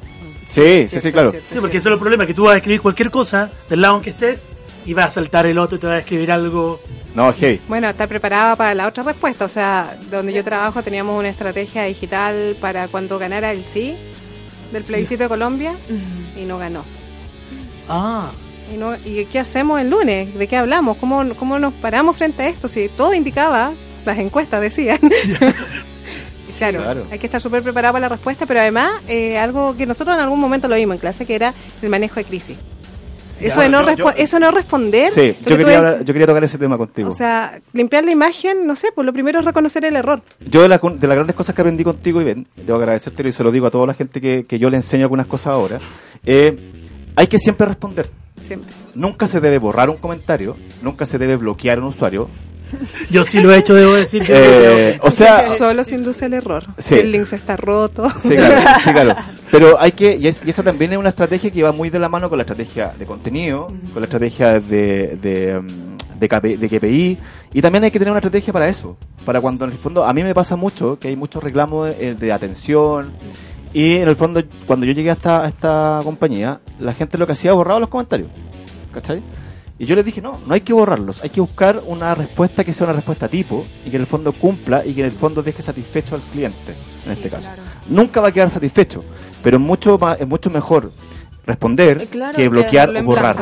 [0.48, 1.32] Sí, sí, sí, claro.
[1.32, 3.96] Sí, porque eso es el problema, que tú vas a escribir cualquier cosa del lado
[3.96, 4.46] en que estés
[4.86, 6.80] y vas a saltar el otro y te va a escribir algo.
[7.16, 7.62] No, hey.
[7.70, 9.46] Bueno, estar preparada para la otra respuesta.
[9.46, 13.96] O sea, donde yo trabajo teníamos una estrategia digital para cuando ganara el sí
[14.74, 15.76] del plebiscito de Colombia
[16.36, 16.84] y no ganó.
[17.88, 18.32] Ah,
[18.74, 20.34] ¿Y, no, ¿Y qué hacemos el lunes?
[20.38, 20.98] ¿De qué hablamos?
[20.98, 22.68] ¿Cómo, ¿Cómo nos paramos frente a esto?
[22.68, 23.72] Si todo indicaba,
[24.06, 25.00] las encuestas decían.
[26.58, 27.06] claro, claro.
[27.12, 30.24] hay que estar súper preparado para la respuesta, pero además, eh, algo que nosotros en
[30.24, 32.58] algún momento lo vimos en clase, que era el manejo de crisis.
[33.40, 35.06] Eso, Ya, de no yo- eso no responder.
[35.12, 37.10] Sí, que yo quería, hablar- yo quería tocar ese tema contigo.
[37.10, 40.22] O sea, limpiar la imagen, no sé, pues lo primero es reconocer el error.
[40.48, 43.32] Yo de, la- de las grandes cosas que aprendí contigo, y ven, debo agradecerte y
[43.32, 45.80] se lo digo a toda la gente que, que yo le enseño algunas cosas ahora,
[46.24, 46.56] eh,
[47.16, 48.12] hay que siempre responder.
[48.44, 48.72] Siempre.
[48.94, 52.30] Nunca se debe borrar un comentario, nunca se debe bloquear un usuario.
[53.10, 54.24] yo sí lo he hecho, debo decir.
[54.24, 54.34] que
[54.94, 56.64] Eh, o sea, Solo se induce el error.
[56.78, 56.96] Sí.
[56.96, 58.08] Si el link se está roto.
[58.20, 59.16] Sí, claro, sí, claro.
[59.52, 62.00] Pero hay que, y, es- y esa también es una estrategia que va muy de
[62.00, 66.58] la mano con la estrategia de contenido, con la estrategia de, de, mm, de, KP
[66.58, 67.18] de KPI,
[67.54, 70.14] y también hay que tener una estrategia para eso, para cuando en el fondo, a
[70.14, 73.12] mí me pasa mucho que hay muchos reclamos eh, de atención,
[73.74, 77.26] y en el fondo, cuando yo llegué a esta, a esta compañía, la gente lo
[77.26, 78.30] que hacía borraba los comentarios,
[78.94, 79.22] ¿cachai?
[79.82, 82.72] Y yo les dije, no, no hay que borrarlos, hay que buscar una respuesta que
[82.72, 85.42] sea una respuesta tipo y que en el fondo cumpla y que en el fondo
[85.42, 87.48] deje satisfecho al cliente, en este caso.
[87.48, 87.64] claro.
[87.90, 89.04] Nunca va a quedar satisfecho,
[89.42, 90.92] pero es mucho, más, es mucho mejor
[91.46, 93.36] responder Eh, claro, que bloquear o borrar.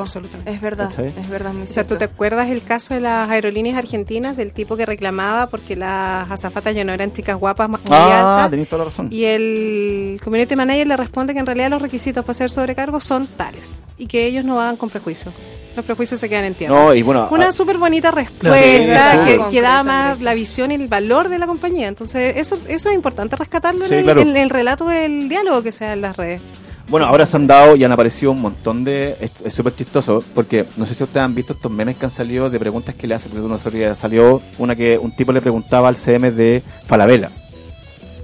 [0.45, 3.77] Es verdad, es verdad, muy O sea, ¿tú te acuerdas el caso de las aerolíneas
[3.77, 8.38] argentinas del tipo que reclamaba porque las azafatas ya no eran chicas guapas muy Ah,
[8.38, 8.51] altas?
[8.51, 9.09] tenéis toda la razón.
[9.12, 13.27] Y el community manager le responde que en realidad los requisitos para ser sobrecargos son
[13.27, 15.33] tales y que ellos no van con prejuicios.
[15.75, 16.75] Los prejuicios se quedan en tierra.
[16.75, 20.88] No, y bueno, Una ah, súper bonita respuesta que, da más la visión y el
[20.88, 21.88] valor de la compañía.
[21.88, 24.21] Entonces, eso eso es importante rescatarlo Sí, en, el, claro.
[24.21, 26.41] en el relato del diálogo que sea en las redes.
[26.89, 29.15] Bueno, ahora se han dado y han aparecido un montón de...
[29.21, 32.12] Es es súper chistoso porque no sé si ustedes han visto estos memes que han
[32.12, 33.32] salido de preguntas que le hacen.
[33.39, 37.30] Uno salió- salió una que un tipo le preguntaba al CM de Falabella.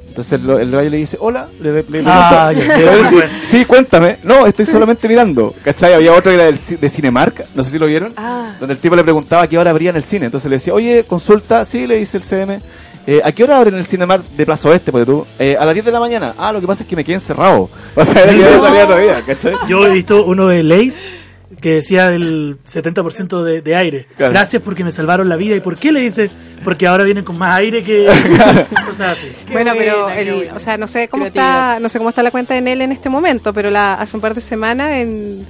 [0.07, 4.17] Entonces el gallo le dice, hola, le, le- le Ah, pregunta, sí, cuéntame.
[4.23, 5.53] No, estoy solamente mirando.
[5.61, 5.93] ¿Cachai?
[5.93, 8.13] Había otro que era del de Cinemark, no sé si lo vieron.
[8.15, 8.55] Ah.
[8.57, 10.27] donde el tipo le preguntaba qué hora abría en el cine.
[10.27, 12.61] Entonces le decía, oye, consulta, sí, le dice el CM.
[13.07, 15.25] Eh, ¿a qué hora abren el Cinemar de Plaza Oeste, porque tú?
[15.39, 16.33] Eh, a las 10 de la mañana.
[16.37, 17.69] Ah, lo que pasa es que me quedé encerrado.
[17.95, 18.63] O sea, era que No.
[18.63, 19.53] salía otro día, ¿cachai?
[19.67, 20.99] Yo he visto uno de Lays
[21.61, 24.07] que decía del 70% de, de aire.
[24.17, 24.33] Claro.
[24.33, 25.55] Gracias porque me salvaron la vida.
[25.55, 26.29] ¿Y por qué le dice?
[26.63, 28.07] Porque ahora vienen con más aire que...
[29.51, 32.57] bueno, pero el- o sea, no sé cómo está, no sé cómo está la cuenta
[32.57, 35.45] en él en este momento, pero la, hace un par de semanas en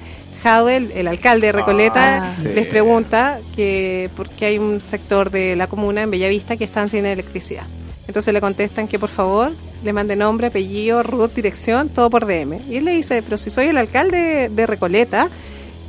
[0.46, 2.48] Jadwe, el, el alcalde de Recoleta, Ah, sí.
[2.54, 6.88] les pregunta que por qué hay un sector de la comuna en Bellavista que están
[6.88, 7.64] sin electricidad.
[8.06, 9.50] Entonces le contestan que por favor
[9.82, 12.60] le mande nombre, apellido, root, dirección, todo por DM.
[12.68, 15.28] Y él le dice, pero si soy el alcalde de Recoleta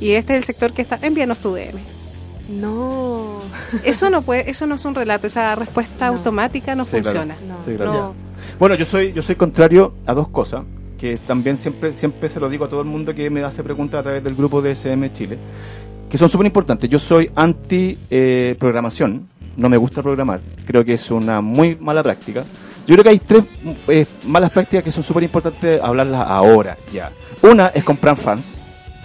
[0.00, 1.78] y este es el sector que está, envíanos tu DM.
[2.48, 3.38] No.
[3.84, 6.16] Eso no puede, eso no es un relato, esa respuesta No.
[6.16, 7.04] automática no Sí, claro.
[7.04, 7.36] funciona.
[7.46, 7.64] No.
[7.64, 7.92] Sí, claro.
[7.92, 8.14] No.
[8.58, 10.62] Bueno, yo soy, yo soy contrario a dos cosas,
[10.98, 14.00] que también siempre, siempre se lo digo a todo el mundo que me hace preguntas
[14.00, 15.38] a través del grupo de SM Chile,
[16.10, 16.90] que son súper importantes.
[16.90, 22.02] Yo soy anti eh, programación, no me gusta programar, creo que es una muy mala
[22.02, 22.44] práctica.
[22.86, 23.44] Yo creo que hay tres
[23.88, 27.12] eh, malas prácticas que son súper importantes hablarlas ahora, ya.
[27.42, 28.58] Una es comprar fans,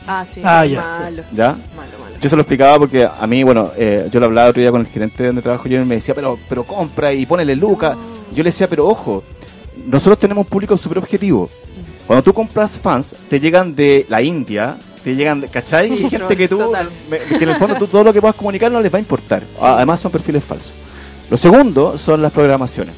[0.06, 0.42] Ah, sí.
[0.44, 0.82] Ah, ya.
[0.82, 1.24] Malo.
[1.32, 1.48] ¿ya?
[1.76, 2.16] Malo, malo.
[2.22, 4.82] Yo se lo explicaba porque a mí, bueno, eh, yo lo hablaba otro día con
[4.82, 7.96] el gerente donde trabajo yo y me decía, pero, pero compra y ponele Luca.
[8.34, 9.24] Yo le decía, pero ojo,
[9.86, 11.50] nosotros tenemos un público súper objetivo.
[12.08, 15.88] Cuando tú compras fans, te llegan de la India, te llegan, de- ¿cachai?
[15.90, 16.72] Sí, y gente que tú,
[17.10, 19.02] me- que en el fondo tú todo lo que puedas comunicar no les va a
[19.02, 19.44] importar.
[19.60, 20.74] Además son perfiles falsos.
[21.30, 22.94] Lo segundo son las programaciones,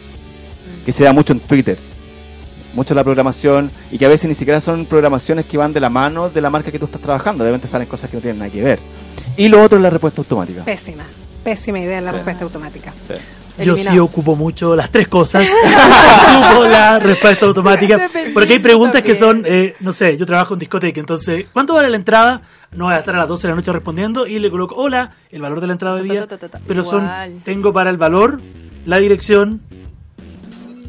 [0.85, 1.77] que se da mucho en Twitter.
[2.73, 5.89] Mucho la programación y que a veces ni siquiera son programaciones que van de la
[5.89, 7.43] mano de la marca que tú estás trabajando.
[7.45, 8.79] De repente salen cosas que no tienen nada que ver.
[9.37, 10.65] Y lo otro es la respuesta automática.
[10.65, 11.05] Pésima,
[11.41, 12.15] pésima idea la Sí.
[12.15, 12.91] respuesta automática.
[13.63, 15.47] Yo sí ocupo mucho las tres cosas.
[16.49, 18.09] ocupo la respuesta automática.
[18.33, 21.89] Porque hay preguntas que son, eh, no sé, yo trabajo en discoteca, entonces, ¿cuánto vale
[21.89, 22.41] la entrada?
[22.73, 25.11] No voy a estar a las 12 de la noche respondiendo y le coloco, hola,
[25.31, 26.27] el valor de la entrada del Ta, día.
[26.27, 26.65] ta, ta, ta, ta.
[26.67, 27.09] Pero son,
[27.43, 28.41] tengo para el valor,
[28.85, 29.61] la dirección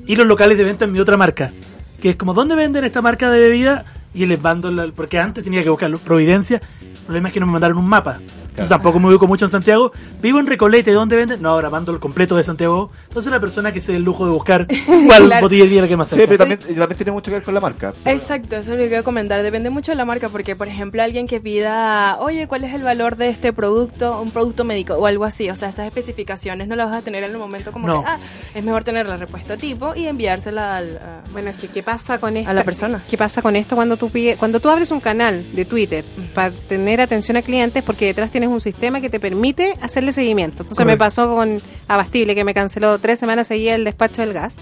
[0.07, 1.53] y los locales de venta en mi otra marca.
[2.01, 3.85] Que es como, ¿dónde venden esta marca de bebida?
[4.17, 6.61] Y les mando, la- porque antes tenía que buscar Providencia.
[6.83, 8.19] El problema es que no me mandaron un mapa.
[8.57, 9.93] Entonces tampoco me ubico mucho en Santiago.
[10.23, 11.43] Vivo en Recoleta, ¿y dónde venden?
[11.43, 12.91] No, ahora mando el completo de Santiago.
[13.09, 14.67] Entonces la persona que se dé el lujo de buscar
[15.07, 15.49] cuál Claro.
[15.49, 16.27] de vino que más Sí, cerca.
[16.29, 17.93] pero también, también tiene mucho que ver con la marca.
[18.07, 19.43] Exacto, eso es lo que quiero comentar.
[19.43, 22.83] Depende mucho de la marca, porque, por ejemplo, alguien que pida, oye, ¿cuál es el
[22.83, 24.21] valor de este producto?
[24.21, 25.51] Un producto médico o algo así.
[25.51, 28.01] O sea, esas especificaciones no las vas a tener en el momento como No.
[28.03, 28.19] que, ah,
[28.55, 30.97] es mejor tener la respuesta tipo y enviársela al.
[30.97, 32.51] a- Bueno, que ¿qué pasa con esto?
[32.51, 33.03] A la persona.
[33.09, 36.51] ¿Qué pasa con esto cuando tú pides, cuando tú abres un canal de Twitter para
[36.51, 40.63] tener atención a clientes porque detrás tienes un sistema que te permite hacerle seguimiento?
[40.63, 44.57] Entonces me pasó con Abastible que me canceló tres semanas seguía el despacho del gas.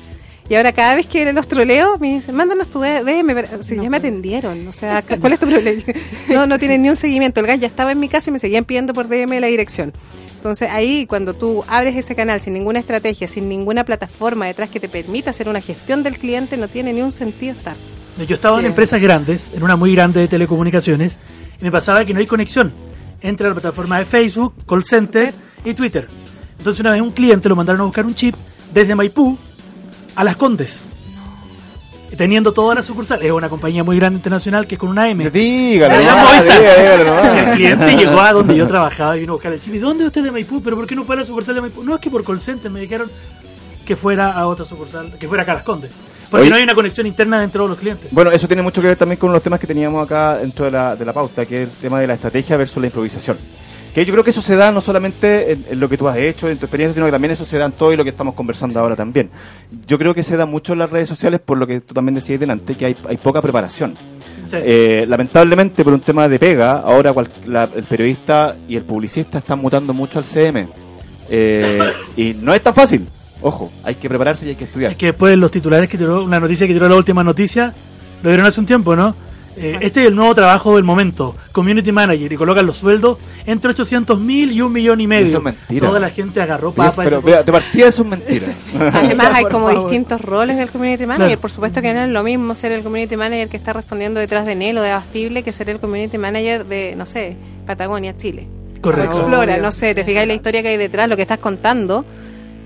[0.48, 3.88] Y ahora cada vez que los troleo me dicen, mándanos tu DM, pero si ya
[3.88, 5.82] me atendieron, o sea, ¿cuál es tu problema?
[6.28, 8.38] No, no tienen ni un seguimiento, el gas ya estaba en mi casa y me
[8.38, 9.92] seguían pidiendo por DM la dirección.
[10.36, 14.78] Entonces ahí cuando tú abres ese canal sin ninguna estrategia, sin ninguna plataforma detrás que
[14.78, 17.76] te permita hacer una gestión del cliente, no tiene ni un sentido estar.
[18.18, 21.18] Yo estaba en empresas grandes, en una muy grande de telecomunicaciones,
[21.60, 22.72] y me pasaba que no hay conexión
[23.20, 26.08] entre la plataforma de Facebook, call center y Twitter.
[26.58, 28.34] Entonces una vez un cliente lo mandaron a buscar un chip
[28.72, 29.36] desde Maipú
[30.14, 30.82] a Las Condes.
[32.16, 33.20] Teniendo toda la sucursal.
[33.22, 35.30] Es una compañía muy grande internacional que es con una M.
[35.30, 35.94] Dígalo,
[37.36, 39.74] El cliente llegó a donde yo trabajaba y vino a buscar el chip.
[39.74, 40.62] ¿Y dónde es usted de Maipú?
[40.62, 41.82] ¿Pero por qué no fue a la sucursal de Maipú?
[41.82, 43.10] No, es que por call center me dijeron
[43.84, 45.90] que fuera a otra sucursal, que fuera acá a Las Condes.
[46.30, 48.08] Porque no hay una conexión interna entre todos los clientes.
[48.10, 50.70] Bueno, eso tiene mucho que ver también con los temas que teníamos acá dentro de
[50.70, 53.36] la, de la pauta, que es el tema de la estrategia versus la improvisación.
[53.94, 56.16] Que yo creo que eso se da no solamente en, en lo que tú has
[56.16, 58.10] hecho, en tu experiencia, sino que también eso se da en todo y lo que
[58.10, 59.30] estamos conversando ahora también.
[59.86, 62.16] Yo creo que se da mucho en las redes sociales por lo que tú también
[62.16, 63.96] decías delante, que hay, hay poca preparación.
[64.46, 64.56] Sí.
[64.60, 69.38] Eh, lamentablemente, por un tema de pega, ahora cual- la- el periodista y el publicista
[69.38, 70.66] están mutando mucho al CM.
[71.30, 71.78] Eh,
[72.16, 73.06] y no es tan fácil.
[73.44, 74.92] Ojo, hay que prepararse y hay que estudiar.
[74.92, 77.74] Es que después los titulares que tiró, una noticia que tiró la última noticia,
[78.22, 79.14] lo dieron hace un tiempo, ¿no?
[79.54, 83.70] Eh, este es el nuevo trabajo del momento, Community Manager, y colocan los sueldos entre
[83.70, 85.26] 800 mil y un millón y medio.
[85.26, 85.86] Eso es mentira.
[85.86, 86.96] Toda la gente agarró papas.
[86.96, 88.46] pero vea, de partida eso es mentira.
[88.94, 89.82] Además hay como favor.
[89.82, 91.26] distintos roles del community manager.
[91.26, 91.40] Claro.
[91.42, 94.46] Por supuesto que no es lo mismo ser el community manager que está respondiendo detrás
[94.46, 98.48] de Nelo de Abastible que ser el community manager de, no sé, Patagonia, Chile.
[98.80, 99.18] Correcto.
[99.18, 102.06] Explora, no sé, te fijáis la historia que hay detrás, lo que estás contando.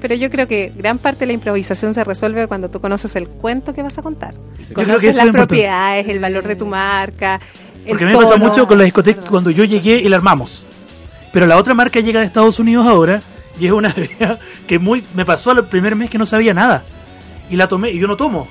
[0.01, 3.29] Pero yo creo que gran parte de la improvisación se resuelve cuando tú conoces el
[3.29, 4.35] cuento que vas a contar.
[4.73, 7.41] Conoces las propiedades, el valor de tu marca.
[7.85, 10.17] el Porque a mí me pasa mucho con la discoteca cuando yo llegué y la
[10.17, 10.67] armamos.
[11.33, 13.21] Pero la otra marca llega de Estados Unidos ahora
[13.59, 16.85] y es una idea que muy me pasó al primer mes que no sabía nada.
[17.51, 18.47] Y la tomé y yo no tomo.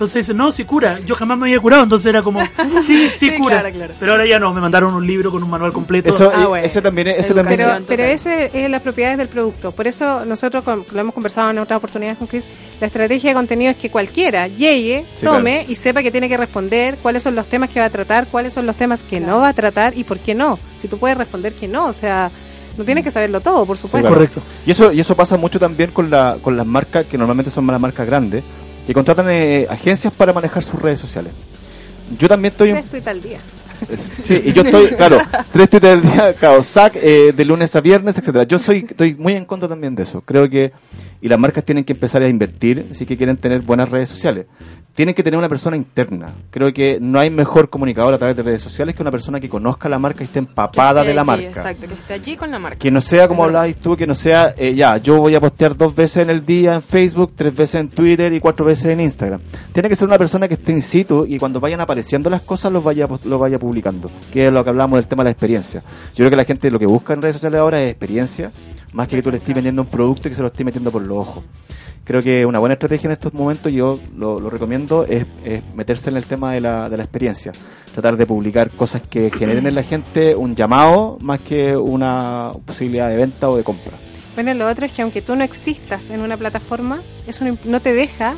[0.00, 0.98] Entonces dicen, no, sí cura.
[1.04, 2.40] Yo jamás me había curado, entonces era como,
[2.86, 3.60] sí, sí, Sí, cura.
[3.60, 3.94] claro, claro.
[4.00, 6.08] Pero ahora ya no, me mandaron un libro con un manual completo.
[6.08, 6.66] Eso, Ah, eh, bueno.
[6.66, 9.72] ese también, ese también Pero, pero ese es las propiedades del producto.
[9.72, 12.46] Por eso nosotros con- lo hemos conversado en otras oportunidades con Chris.
[12.80, 16.38] La estrategia de contenido es que cualquiera llegue, Sí, tome y sepa que tiene que
[16.38, 19.40] responder cuáles son los temas que va a tratar, cuáles son los temas que no
[19.40, 20.58] va a tratar y por qué no.
[20.78, 22.30] Si tú puedes responder que no, o sea,
[22.78, 23.98] no tienes que saberlo todo, por supuesto.
[24.08, 24.14] claro.
[24.14, 24.40] Correcto.
[24.64, 27.66] Y eso, y eso pasa mucho también con, la, con las marcas, que normalmente son
[27.66, 28.42] las marcas grandes,
[28.86, 31.32] que contratan eh, agencias para manejar sus redes sociales.
[32.18, 32.72] Yo también estoy...
[32.72, 33.38] Tres tweets al día.
[34.20, 35.18] Sí, y yo estoy, claro,
[35.52, 38.44] tres tweets al día, claro, sac, eh, de lunes a viernes, etcétera.
[38.44, 40.20] Yo soy, estoy muy en contra también de eso.
[40.20, 40.72] Creo que,
[41.20, 44.46] y las marcas tienen que empezar a invertir si que quieren tener buenas redes sociales.
[44.94, 46.34] Tienen que tener una persona interna.
[46.50, 49.48] Creo que no hay mejor comunicador a través de redes sociales que una persona que
[49.48, 51.48] conozca la marca y esté empapada de la allí, marca.
[51.48, 52.78] Exacto, que esté allí con la marca.
[52.78, 55.76] Que no sea como hablabas tú, que no sea, eh, ya, yo voy a postear
[55.76, 59.00] dos veces en el día en Facebook, tres veces en Twitter y cuatro veces en
[59.00, 59.40] Instagram.
[59.72, 62.72] Tiene que ser una persona que esté in situ y cuando vayan apareciendo las cosas
[62.72, 63.69] los vaya, los vaya publicando.
[64.32, 65.82] Que es lo que hablamos del tema de la experiencia.
[66.10, 68.50] Yo creo que la gente lo que busca en redes sociales ahora es experiencia,
[68.92, 70.90] más que que tú le estés vendiendo un producto y que se lo estés metiendo
[70.90, 71.44] por los ojos.
[72.04, 75.26] Creo que una buena estrategia en estos momentos, yo lo, recomiendo, es,
[75.74, 77.52] meterse en el tema de la, de la experiencia.
[77.92, 83.08] Tratar de publicar cosas que generen en la gente un llamado más que una posibilidad
[83.08, 83.92] de venta o de compra.
[84.34, 87.92] Bueno, lo otro es que aunque tú no existas en una plataforma, eso no te
[87.92, 88.36] deja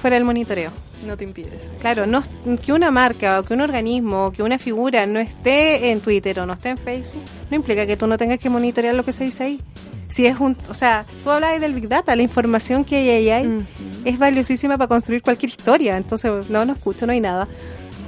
[0.00, 0.70] fuera del monitoreo.
[1.06, 1.68] No te impide eso.
[1.80, 2.22] Claro, no,
[2.64, 6.40] que una marca o que un organismo o que una figura no esté en Twitter
[6.40, 9.12] o no esté en Facebook, no implica que tú no tengas que monitorear lo que
[9.12, 9.60] se dice ahí.
[10.08, 13.64] Si es un, o sea, tú hablabas del Big Data, la información que hay ahí
[14.04, 15.96] es valiosísima para construir cualquier historia.
[15.96, 17.46] Entonces, no, no escucho, no hay nada.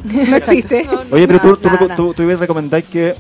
[0.05, 0.89] No existe.
[1.11, 3.15] Oye, pero tú, Nada, tú, nada, tú, tú recomendáis que,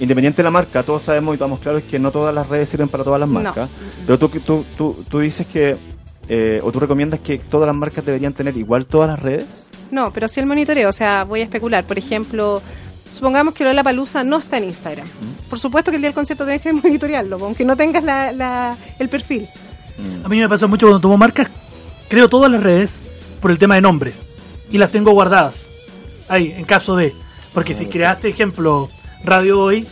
[0.00, 2.88] independiente de la marca, todos sabemos y estamos claros que no todas las redes sirven
[2.88, 3.40] para todas las No.
[3.40, 3.68] marcas,
[4.06, 5.76] pero tú, tú, tú, tú dices que,
[6.28, 9.66] eh, o tú recomiendas que todas las marcas deberían tener igual todas las redes.
[9.90, 11.84] No, pero sí el monitoreo, o sea, voy a especular.
[11.84, 12.60] Por ejemplo,
[13.12, 15.06] supongamos que Lola Palusa no está en Instagram.
[15.48, 18.76] Por supuesto que el día del concierto tenés que monitorearlo, aunque no tengas la, la-
[18.98, 19.46] el perfil.
[20.24, 21.48] A mí me pasa mucho cuando tomo marcas,
[22.08, 22.98] creo todas las redes
[23.40, 24.22] por el tema de nombres
[24.70, 25.66] y las tengo guardadas
[26.28, 27.12] ahí, en caso de.
[27.52, 28.88] Porque si creaste, ejemplo,
[29.22, 29.86] Radio Hoy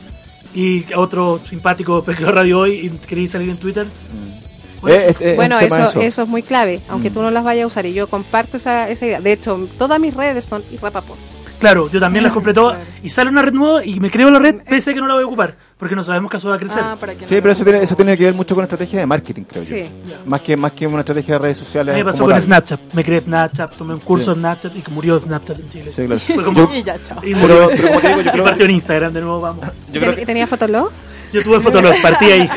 [0.55, 3.87] y otro simpático pescado Radio Hoy y queréis salir en Twitter,
[4.52, 4.52] bueno,
[4.87, 7.15] Eh, eh, es bueno, eso, eso es muy clave, aunque Mm.
[7.15, 7.87] tú no las vayas a usar.
[7.87, 9.21] Y yo comparto esa, esa idea.
[9.21, 11.19] De hecho, todas mis redes son Irrapaport.
[11.61, 14.41] claro, yo también las compré todas y sale una red nueva y me creo la
[14.41, 16.59] red pese a que no la voy a ocupar porque no sabemos caso va a
[16.59, 16.81] crecer.
[16.83, 18.99] Ah, para que Sí, no pero eso tiene, eso tiene que ver mucho con estrategia
[18.99, 19.89] de marketing, creo Sí.
[20.09, 20.15] yo.
[20.27, 21.95] Más que, más que una estrategia de redes sociales.
[21.95, 22.43] me pasó como con tal.
[22.43, 24.31] Snapchat, me creé Snapchat, tomé un curso Sí.
[24.33, 25.93] en Snapchat y que murió Snapchat en Chile.
[25.93, 26.21] Sí, claro.
[26.35, 27.19] Fue como- Yo- Y ya, chao.
[27.23, 27.69] y pero, murió.
[27.71, 29.65] pero como te digo, yo Y creo partió en Instagram de nuevo, vamos.
[29.93, 30.91] yo creo ¿Y ¿Tenía Fotolog?
[31.33, 32.49] Yo tuve Fotolog, partí ahí.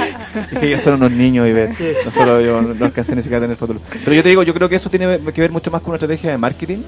[0.52, 1.86] Es que ellos son unos niños y ven, Sí.
[2.04, 3.78] no solo yo no alcancé ni siquiera a tener fotos.
[4.04, 5.96] Pero yo te digo, yo creo que eso tiene que ver mucho más con una
[5.98, 6.80] estrategia de marketing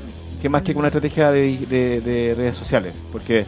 [0.42, 2.94] que más que con una estrategia de, de- de redes sociales.
[3.12, 3.46] Porque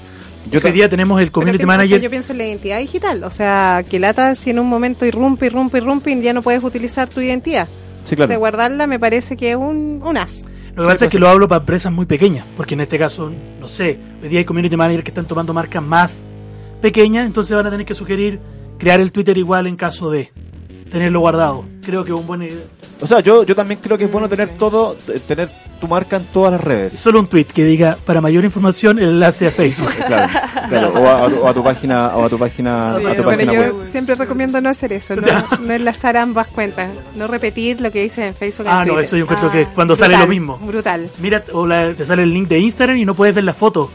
[0.50, 2.02] yo Hoy día tenemos el community pienso- o sea, manager.
[2.02, 3.24] yo pienso en la identidad digital.
[3.26, 6.64] O sea, que lata si en un momento irrumpe, irrumpe, irrumpe y ya no puedes
[6.64, 7.68] utilizar tu identidad.
[8.04, 8.40] sí, O sea, claro.
[8.40, 10.46] guardarla me parece que es un, un as.
[10.76, 13.30] Lo que pasa es que lo hablo para empresas muy pequeñas, porque en este caso,
[13.60, 16.20] no sé, hoy día hay community managers que están tomando marcas más
[16.82, 18.40] pequeñas, entonces van a tener que sugerir
[18.78, 20.32] crear el Twitter igual en caso de
[20.92, 21.66] tenerlo guardado.
[21.86, 22.58] Creo que es un buen idea.
[23.02, 24.96] O sea, yo, yo también creo que es bueno tener todo,
[25.28, 25.50] tener
[25.80, 26.92] tu marca en todas las redes.
[26.94, 29.90] Solo un tweet que diga para mayor información el enlace a Facebook.
[30.08, 30.28] Claro,
[30.70, 30.94] claro.
[30.96, 33.60] O, a, o a tu página, o a tu página, a tu bueno, página yo
[33.62, 33.74] web.
[33.88, 35.28] siempre recomiendo no hacer eso, no,
[35.62, 38.66] no enlazar ambas cuentas, no repetir lo que dices en Facebook.
[38.66, 39.04] en Ah, no, Twitter.
[39.06, 40.58] eso yo encuentro que cuando sale lo mismo.
[40.58, 41.10] Brutal.
[41.22, 43.90] Mira, o la- te sale el link de Instagram y no puedes ver la foto.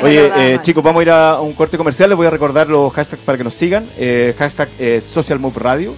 [0.00, 2.08] Oye, eh, chicos, vamos a ir a un corte comercial.
[2.08, 3.86] Les voy a recordar los hashtags para que nos sigan.
[3.98, 5.94] Eh, hashtag eh, Social Move Radio.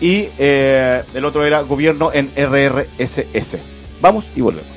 [0.00, 3.58] Y eh, el otro era gobierno en RRSS.
[4.00, 4.74] Vamos y volvemos.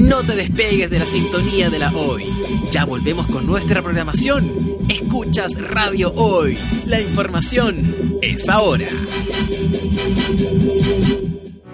[0.00, 2.26] No te despegues de la sintonía de la hoy.
[2.70, 4.78] Ya volvemos con nuestra programación.
[4.88, 6.58] Escuchas Radio Hoy.
[6.84, 8.88] La información es ahora.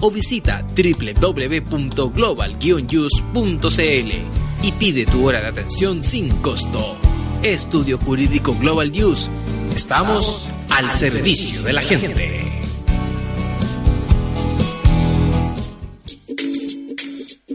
[0.00, 2.56] o visita www.global
[4.62, 6.96] y pide tu hora de atención sin costo.
[7.42, 9.30] Estudio Jurídico Global News.
[9.74, 12.49] Estamos al servicio de la gente.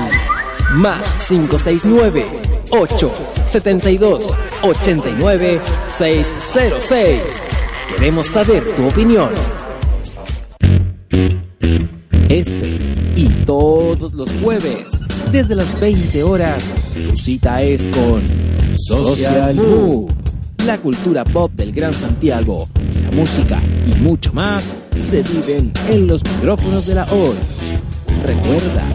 [0.74, 2.24] más 569
[2.70, 4.32] 872
[4.62, 7.61] 89 606.
[7.88, 9.30] Queremos saber tu opinión.
[12.28, 12.78] Este
[13.14, 14.88] y todos los jueves,
[15.30, 18.24] desde las 20 horas, tu cita es con
[18.74, 20.12] Social Move,
[20.66, 22.68] la cultura pop del Gran Santiago,
[23.04, 27.36] la música y mucho más se viven en los micrófonos de la hoy.
[28.24, 28.90] Recuerda,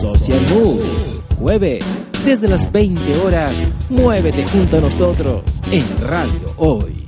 [0.00, 0.84] Social Move,
[1.38, 1.84] jueves,
[2.24, 7.07] desde las 20 horas, muévete junto a nosotros en Radio Hoy.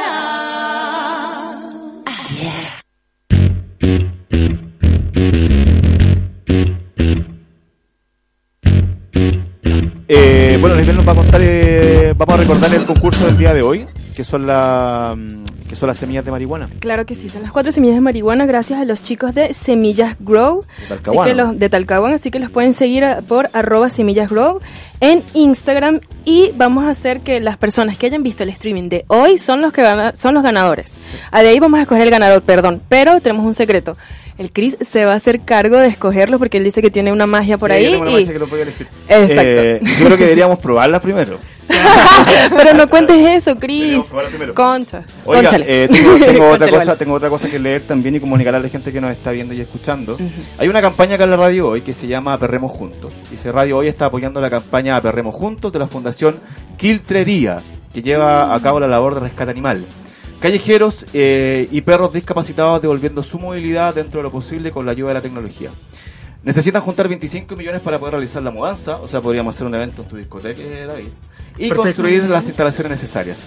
[11.11, 13.85] A contar, eh, vamos a recordar el concurso del día de hoy,
[14.15, 16.69] que son, la, mm, que son las semillas de marihuana.
[16.79, 20.15] Claro que sí, son las cuatro semillas de marihuana gracias a los chicos de Semillas
[20.19, 21.29] Grow De así Talcahuano.
[21.29, 24.59] que los, de Talcahuano, así que los pueden seguir a- por arroba Semillas Grow
[24.99, 29.05] en Instagram y vamos a hacer que las personas que hayan visto el streaming de
[29.07, 30.97] hoy son los que gana- son los ganadores.
[31.31, 33.95] Ah, De ahí vamos a escoger el ganador, perdón, pero tenemos un secreto.
[34.37, 37.27] El Chris se va a hacer cargo de escogerlo porque él dice que tiene una
[37.27, 38.87] magia por Sí, ahí yo tengo una y magia que lo voy a elegir.
[39.07, 39.41] Exacto.
[39.41, 41.37] Eh, yo creo que deberíamos probarla primero.
[42.57, 44.03] pero no cuentes eso, Chris.
[44.53, 45.03] Concha.
[45.25, 46.97] Oiga, eh, tengo, tengo otra cosa, vale.
[46.97, 49.53] tengo otra cosa que leer también y comunicar a la gente que nos está viendo
[49.53, 50.17] y escuchando.
[50.57, 53.13] Hay una campaña acá en la radio hoy que se llama Aperremos Juntos.
[53.29, 56.39] Dice Radio Hoy está apoyando la campaña Aperremos Juntos de la Fundación
[56.77, 57.61] Quiltrería,
[57.93, 59.85] que lleva a cabo la labor de rescate animal.
[60.41, 65.09] Callejeros eh, y perros discapacitados devolviendo su movilidad dentro de lo posible con la ayuda
[65.09, 65.69] de la tecnología.
[66.43, 70.01] Necesitan juntar 25 millones para poder realizar la mudanza, o sea, podríamos hacer un evento
[70.01, 71.09] en tu discoteca, eh, David,
[71.57, 71.83] y Perfecto.
[71.83, 73.41] construir las instalaciones necesarias.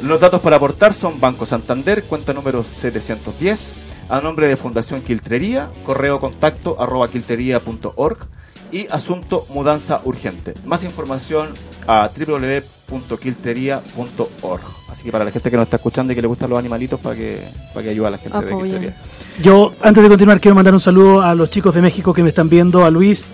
[0.00, 3.72] Los datos para aportar son Banco Santander, cuenta número 710,
[4.08, 8.26] a nombre de Fundación Quiltrería, correo contacto arroba quiltrería.org
[8.72, 10.54] y asunto mudanza urgente.
[10.64, 11.50] Más información
[11.86, 14.62] a www.quiltería.org.
[14.90, 16.98] Así que para la gente que nos está escuchando y que le gustan los animalitos,
[16.98, 17.38] para que,
[17.72, 18.80] para que ayude a la gente de Apoyen.
[18.80, 18.96] Quiltería.
[19.42, 22.28] Yo, antes de continuar, quiero mandar un saludo a los chicos de México que me
[22.30, 23.24] están viendo, a Luis,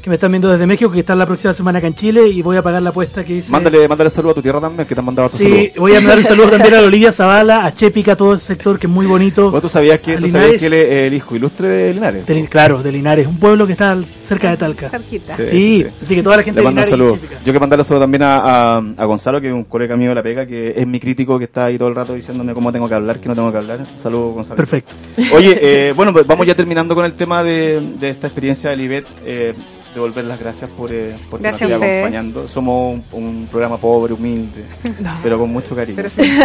[0.00, 2.42] que me están viendo desde México, que está la próxima semana acá en Chile, y
[2.42, 3.50] voy a pagar la apuesta que hice.
[3.50, 5.60] Mándale, mándale saludo a tu tierra también, que te han mandado Sí, saludo.
[5.78, 8.86] voy a mandar un saludo también a Olivia Zavala, a Chepica, todo ese sector que
[8.86, 9.50] es muy bonito.
[9.50, 12.26] ¿Vos tú sabías que, A tú sabías que él es el hijo ilustre de Linares?
[12.26, 14.88] De- claro, de Linares, un pueblo que está cerca de Talca.
[14.88, 15.36] Cerquita.
[15.36, 16.04] Sí, Sí, sí, sí.
[16.04, 17.38] así que toda la gente Le de mando un Linares saludo.
[17.44, 20.14] Yo que mandarle saludo también a, a, a Gonzalo, que es un colega mío de
[20.14, 22.88] la pega, que es mi crítico, que está ahí todo el rato diciéndome cómo tengo
[22.88, 23.86] que hablar, que no tengo que hablar.
[23.96, 24.56] Saludos, Gonzalo.
[24.56, 24.94] Perfecto.
[25.34, 28.80] Oye, eh, bueno, pues vamos ya terminando con el tema de, de esta experiencia del
[28.82, 29.06] IBET.
[29.24, 29.54] Eh,
[29.98, 32.48] devolver las gracias por, eh, por nos acompañando.
[32.48, 34.64] Somos un, un programa pobre, humilde,
[35.22, 35.96] pero con mucho cariño.
[35.96, 36.22] Pero sí,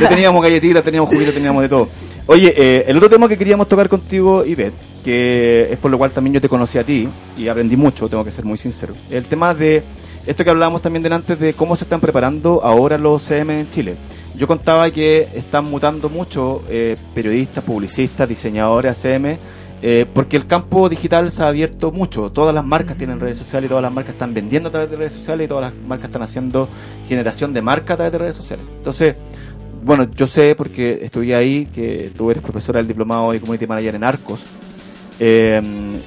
[0.00, 1.88] Ya teníamos galletitas, teníamos juguitos, teníamos de todo.
[2.26, 6.12] Oye, eh, el otro tema que queríamos tocar contigo, Ivette, que es por lo cual
[6.12, 8.94] también yo te conocí a ti y aprendí mucho, tengo que ser muy sincero.
[9.10, 9.82] El tema de
[10.26, 13.96] esto que hablábamos también delante de cómo se están preparando ahora los CM en Chile.
[14.36, 19.38] Yo contaba que están mutando mucho eh, periodistas, publicistas, diseñadores, CM,
[19.82, 22.30] eh, porque el campo digital se ha abierto mucho.
[22.30, 24.96] Todas las marcas tienen redes sociales y todas las marcas están vendiendo a través de
[24.96, 26.68] redes sociales y todas las marcas están haciendo
[27.08, 28.66] generación de marca a través de redes sociales.
[28.76, 29.14] Entonces,
[29.82, 33.94] bueno, yo sé porque estudié ahí que tú eres profesora del diplomado de Community Manager
[33.94, 34.40] en Arcos.
[35.22, 35.60] eh,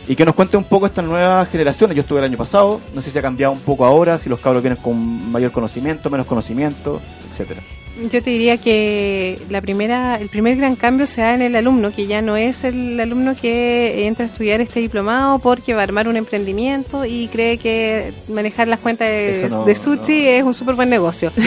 [0.08, 1.96] y que nos cuente un poco estas nuevas generaciones.
[1.96, 4.42] Yo estuve el año pasado, no sé si ha cambiado un poco ahora, si los
[4.42, 7.00] cabros vienen con mayor conocimiento, menos conocimiento,
[7.30, 7.62] etcétera.
[8.02, 11.92] Yo te diría que la primera, el primer gran cambio se da en el alumno,
[11.92, 15.84] que ya no es el alumno que entra a estudiar este diplomado porque va a
[15.84, 20.56] armar un emprendimiento y cree que manejar las cuentas de, no, de Sushi es un
[20.56, 21.32] súper buen negocio.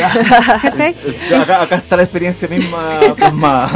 [1.36, 3.70] Acá, acá está la experiencia misma plasmada.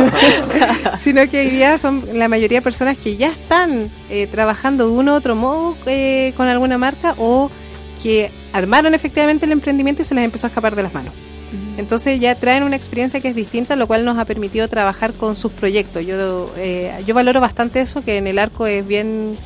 [1.00, 4.92] Sino que hoy día son la mayoría de personas que ya están eh, trabajando de
[4.92, 7.50] uno u otro modo eh, con alguna marca o
[8.02, 11.12] que armaron efectivamente el emprendimiento y se les empezó a escapar de las manos.
[11.76, 15.36] Entonces ya traen una experiencia que es distinta, lo cual nos ha permitido trabajar con
[15.36, 16.06] sus proyectos.
[16.06, 19.36] Yo eh, yo valoro bastante eso, que en el arco es bien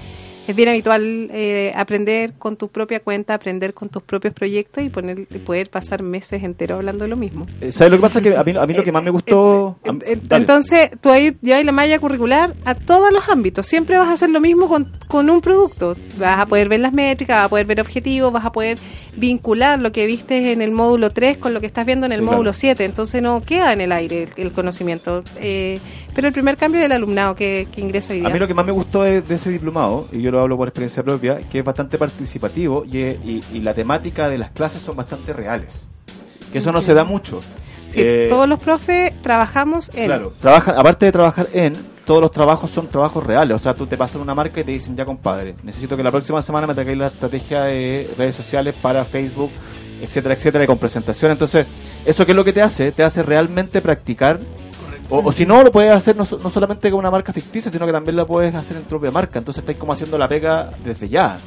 [0.46, 4.88] es bien habitual eh, aprender con tu propia cuenta, aprender con tus propios proyectos y
[4.90, 7.46] poner, poder pasar meses enteros hablando de lo mismo.
[7.60, 8.20] Eh, ¿Sabes lo que pasa?
[8.20, 9.78] Que a mí, a mí lo que más me gustó...
[9.86, 10.18] a mí- Eh.
[10.30, 13.66] Entonces, tú ahí llevas la malla curricular a todos los ámbitos.
[13.66, 15.96] Siempre vas a hacer lo mismo con, con un producto.
[16.18, 18.78] Vas a poder ver las métricas, vas a poder ver objetivos, vas a poder
[19.16, 22.18] vincular lo que viste en el módulo 3 con lo que estás viendo en el
[22.20, 22.58] Sí, módulo claro.
[22.58, 22.84] 7.
[22.84, 25.22] Entonces, no queda en el aire el, el conocimiento.
[25.40, 25.78] Eh,
[26.14, 28.28] pero el primer cambio del alumnado que, que ingresa hoy día.
[28.28, 30.56] A mí lo que más me gustó de, de ese diplomado, y yo lo hablo
[30.56, 34.82] por experiencia propia, que es bastante participativo y, y- y la temática de las clases
[34.82, 35.86] son bastante reales.
[36.52, 37.40] Que eso no se da mucho.
[37.86, 40.06] Sí, Eh, todos los profes trabajamos en...
[40.06, 41.74] Claro, trabajan, aparte de trabajar en,
[42.06, 43.56] todos los trabajos son trabajos reales.
[43.56, 46.10] O sea, tú te pasas una marca y te dicen, ya compadre, necesito que la
[46.10, 49.50] próxima semana me traigáis la estrategia de redes sociales para Facebook,
[50.00, 51.32] etcétera, etcétera, y con presentación.
[51.32, 51.66] Entonces,
[52.06, 52.92] ¿eso qué es lo que te hace?
[52.92, 54.38] Te hace realmente practicar.
[55.10, 57.70] O, o si no, lo puedes hacer no, so- no solamente con una marca ficticia,
[57.70, 59.38] sino que también la puedes hacer en tu propia marca.
[59.38, 61.38] Entonces, estáis como haciendo la pega desde ya.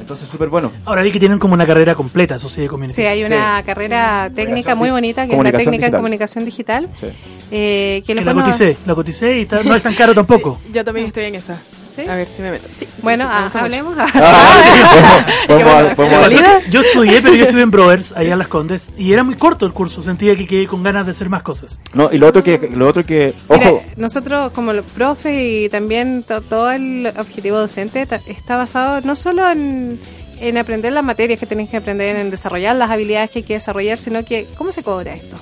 [0.00, 0.70] Entonces, súper bueno.
[0.84, 2.94] Ahora vi que tienen como una carrera completa, Sociedad de Community.
[2.94, 6.00] Sí, hay una carrera técnica muy bonita que es la Comunicación técnica en digital.
[6.00, 6.88] comunicación digital.
[7.00, 7.06] Sí.
[7.50, 10.58] eh, que Que les la coticé, la coticé y está- no es tan caro tampoco.
[10.72, 11.62] Yo también estoy en esa.
[12.08, 12.68] A ver si me meto.
[12.74, 13.96] Sí, sí, Bueno, sí, ah, hablemos.
[15.46, 19.12] Podemos- podemos- Salida, Yo estudié, pero yo estudié en Brothers, allá en Las Condes, y
[19.12, 21.80] era muy corto el curso, sentía que quedé con ganas de hacer más cosas.
[21.94, 25.68] No, y lo otro que, lo otro que, ojo, Mira, nosotros como los profes y
[25.68, 29.98] también to- todo el objetivo docente está basado no solo en,
[30.40, 33.54] en aprender las materias que tenés que aprender, en desarrollar las habilidades que hay que
[33.54, 35.36] desarrollar, sino que cómo se cobra esto.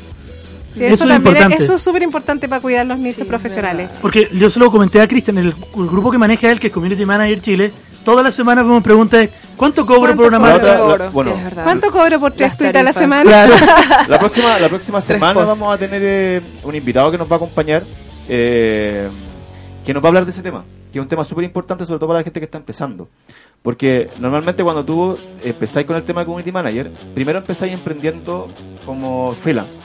[0.75, 1.65] Sí, Eso eso, es también es- importante.
[1.65, 3.89] eso es súper importante para cuidar los nichos profesionales.
[4.03, 6.73] Porque yo se lo comenté a Cristian, el, el grupo que maneja él, que es
[6.73, 7.73] Community Manager Chile,
[8.05, 9.19] todas las semanas me pregunta
[9.57, 11.09] ¿cuánto cobro por una ¿Cuánto marca?
[11.11, 13.47] bueno, ¿Cuánto cobro por tres tuitas a la semana?
[14.09, 17.37] La próxima, la próxima semana vamos a tener eh, un invitado que nos va a
[17.37, 17.83] acompañar,
[18.29, 19.09] eh,
[19.87, 21.99] que nos va a hablar de ese tema, que es un tema súper importante, sobre
[22.01, 23.09] todo para la gente que está empezando.
[23.63, 28.53] Porque normalmente cuando tú empezáis con el tema de Community Manager, primero empezáis emprendiendo
[28.85, 29.81] como freelance.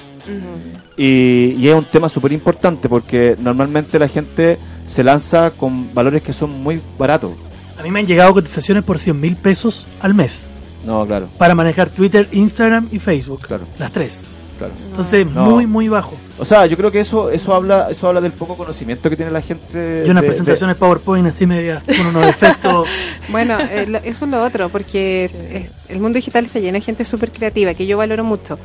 [0.98, 4.58] Y, y es un tema súper importante porque normalmente la gente
[4.88, 7.32] se lanza con valores que son muy baratos.
[7.78, 10.48] A mí me han llegado cotizaciones por 100 mil pesos al mes
[10.86, 13.42] No, claro, para manejar Twitter, Instagram y Facebook.
[13.48, 13.64] Claro.
[13.78, 14.22] Las tres.
[14.58, 14.74] claro.
[14.90, 15.46] Entonces, No.
[15.52, 16.16] muy, muy bajo.
[16.38, 19.32] O sea, yo creo que eso eso habla eso habla del poco conocimiento que tiene
[19.32, 20.04] la gente.
[20.06, 22.88] Y unas de- de- presentaciones PowerPoint así media, con unos efectos.
[23.30, 27.06] Bueno, eh, lo- eso es lo otro, porque el mundo digital está lleno de gente
[27.06, 28.58] súper creativa, que yo valoro mucho.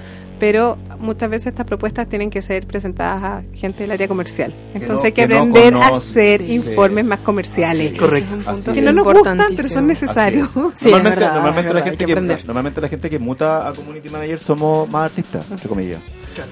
[0.46, 4.52] Pero muchas veces estas propuestas tienen que ser presentadas a gente del área comercial.
[4.74, 6.52] Entonces no- hay que que no aprender a hacer Sí.
[6.56, 7.86] informes más comerciales.
[7.86, 7.98] Así es.
[7.98, 8.36] Correcto.
[8.50, 8.84] Así Que es.
[8.84, 10.50] no nos gustan, pero son necesarios.
[10.74, 14.38] Sí, normalmente, verdad, normalmente la gente que normalmente la gente que muta a community manager
[14.38, 16.00] somos más artistas, entre comillas.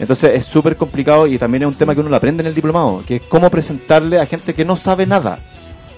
[0.00, 2.54] Entonces es súper complicado y también es un tema que uno lo aprende en el
[2.54, 5.38] diplomado, que es cómo presentarle a gente que no sabe nada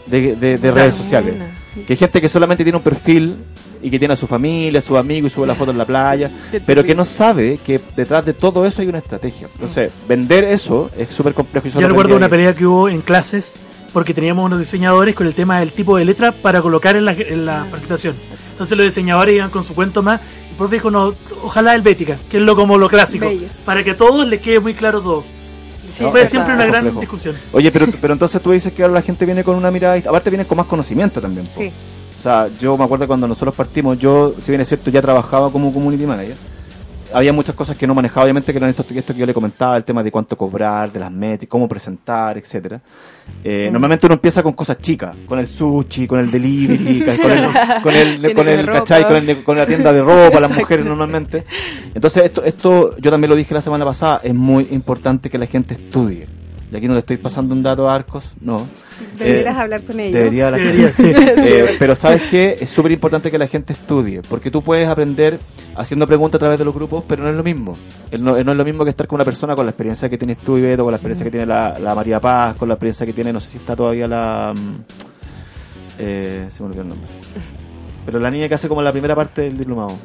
[0.07, 1.37] de, de- de redes sociales.
[1.87, 3.37] Que hay gente que solamente tiene un perfil
[3.85, 5.85] y que tiene a su familia, a sus amigos y sube la foto en la
[5.85, 6.31] playa,
[6.67, 9.47] pero que no sabe que detrás de todo eso hay una estrategia.
[9.53, 11.69] Entonces, vender eso es súper complejo.
[11.69, 13.57] y Yo recuerdo una pelea que hubo en clases
[13.93, 17.13] porque teníamos unos diseñadores con el tema del tipo de letra para colocar en la,
[17.13, 18.17] en la presentación.
[18.53, 22.17] Entonces los diseñadores iban con su cuento más y el profe dijo, no, ojalá helvética,
[22.31, 23.47] que es lo como lo clásico, Bello.
[23.67, 25.25] para que a todos les quede muy claro todo.
[25.87, 27.01] Sí, No, Fue siempre una gran Complejo.
[27.01, 27.37] discusión.
[27.53, 30.31] Oye, pero, pero entonces tú dices que ahora la gente viene con una mirada, aparte
[30.31, 31.47] viene con más conocimiento también.
[31.47, 31.61] po.
[31.61, 31.71] Sí.
[32.25, 35.51] O sea, yo me acuerdo cuando nosotros partimos, yo, si bien es cierto, ya trabajaba
[35.53, 36.37] como community manager,
[37.13, 39.77] había muchas cosas que no manejaba, obviamente, que eran esto, esto que yo le comentaba,
[39.77, 42.81] el tema de cuánto cobrar, de las metas, cómo presentar, etcétera.
[43.45, 47.53] Eh, Normalmente uno empieza con cosas chicas, con el sushi, con el delivery, con el,
[47.83, 48.67] con el, con el.
[48.73, 49.03] ¿cachai?
[49.07, 51.45] Con, el- con la tienda de ropa, las mujeres normalmente.
[51.95, 55.47] Entonces, esto, esto, yo también lo dije la semana pasada, es muy importante que la
[55.47, 56.27] gente estudie.
[56.75, 58.67] Y aquí no le estoy pasando un dato a Arcos, no.
[59.17, 60.13] Deberías Eh, hablar con ellos.
[60.19, 61.35] Debería la Debería, gente.
[61.37, 61.43] sí.
[61.49, 65.39] Eh, pero sabes que es súper importante que la gente estudie, porque tú puedes aprender
[65.77, 67.79] haciendo preguntas a través de los grupos, pero no es lo mismo.
[68.19, 70.39] No, no es lo mismo que estar con una persona con la experiencia que tienes
[70.39, 73.13] tú, Ibeto, con la experiencia que tiene la, la María Paz, con la experiencia que
[73.13, 74.53] tiene, no sé si está todavía la...
[74.57, 74.75] mm,
[75.99, 77.09] Eh, se me olvidó el nombre.
[78.05, 79.97] Pero la niña que hace como la primera parte del diplomado.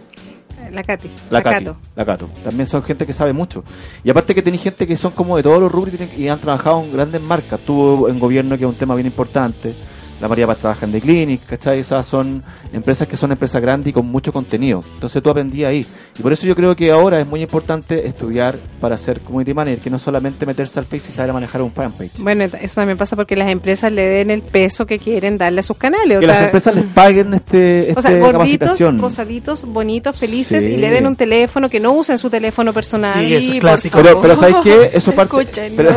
[0.71, 1.09] La Katy.
[1.29, 1.77] La, Cato.
[1.95, 2.29] la Cato.
[2.43, 3.63] También son gente que sabe mucho.
[4.03, 6.27] Y aparte que tenéis gente que son como de todos los rubros y, tienen- y
[6.29, 7.59] han trabajado en grandes marcas.
[7.59, 9.73] Tuvo en gobierno, que es un tema bien importante.
[10.19, 11.79] La María Paz trabaja en The Clinic, ¿cachai?
[11.79, 12.43] O sea, son
[12.73, 14.83] empresas que son empresas grandes y con mucho contenido.
[14.95, 15.85] Entonces tú aprendí ahí.
[16.17, 19.79] Y por eso yo creo que ahora es muy importante estudiar para ser community manager,
[19.79, 22.17] que no solamente meterse al Face y saber manejar un fanpage.
[22.19, 25.63] Bueno, eso también pasa porque las empresas le den el peso que quieren darle a
[25.63, 26.17] sus canales.
[26.17, 28.99] O que sea, las empresas les paguen este, o sea, este gorditos, capacitación.
[28.99, 30.71] rosaditos, bonitos, felices Sí.
[30.71, 33.13] y le den un teléfono que no usen su teléfono personal.
[33.25, 33.99] Sí, eso es clásico.
[34.01, 34.89] Pero, pero ¿sabes qué?
[34.93, 35.47] Eso parte...
[35.77, 35.89] Pero-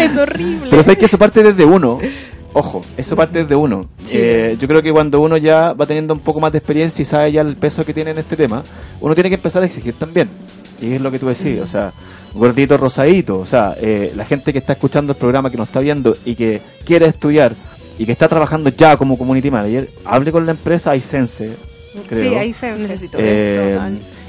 [0.00, 0.66] es horrible.
[0.70, 1.98] Pero sabes que eso parte desde uno.
[2.54, 3.88] Ojo, eso parte desde uno.
[4.02, 4.18] Sí.
[4.20, 7.06] Eh, yo creo que cuando uno ya va teniendo un poco más de experiencia y
[7.06, 8.62] sabe ya el peso que tiene en este tema,
[9.00, 10.28] uno tiene que empezar a exigir también.
[10.80, 11.92] Y es lo que tú decís, o sea,
[12.34, 13.38] gordito, rosadito.
[13.38, 16.34] O sea, eh, la gente que está escuchando el programa, que nos está viendo y
[16.34, 17.54] que quiere estudiar
[17.98, 21.52] y que está trabajando ya como community manager, hable con la empresa iSense,
[22.08, 22.30] creo.
[22.30, 23.78] Sí, ahí se Necesito Eh,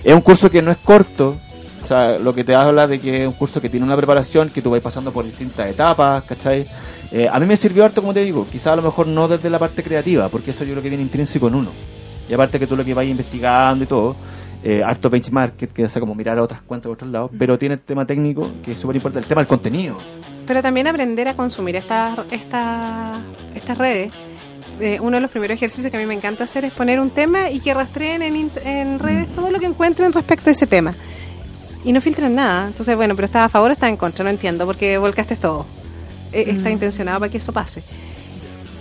[0.03, 1.37] es un curso que no es corto,
[1.83, 4.49] o sea, lo que te habla de que es un curso que tiene una preparación,
[4.49, 6.65] que tú vas pasando por distintas etapas, ¿cachai?
[7.13, 9.47] Eh, a mí me sirvió harto, como te digo, quizás a lo mejor no desde
[9.47, 11.69] la parte creativa, porque eso yo creo que viene intrínseco en uno.
[12.27, 14.15] Y aparte que tú lo que vas investigando y todo,
[14.63, 17.55] eh, harto benchmark, que, que hace como mirar a otras cuentas de otros lados, pero
[17.59, 19.99] tiene el tema técnico, que es súper importante, el tema del contenido.
[20.47, 23.21] Pero también aprender a consumir estas esta,
[23.53, 24.11] estas redes.
[24.79, 27.11] Eh, uno de los primeros ejercicios que a mí me encanta hacer es poner un
[27.11, 30.95] tema y que rastreen en, en redes todo lo que encuentren respecto a ese tema.
[31.85, 32.65] Y no filtran nada.
[32.65, 35.67] Entonces, bueno, pero está a favor o está en contra, no entiendo, porque volcaste todo.
[36.33, 37.83] Eh, Está intencionado para que eso pase.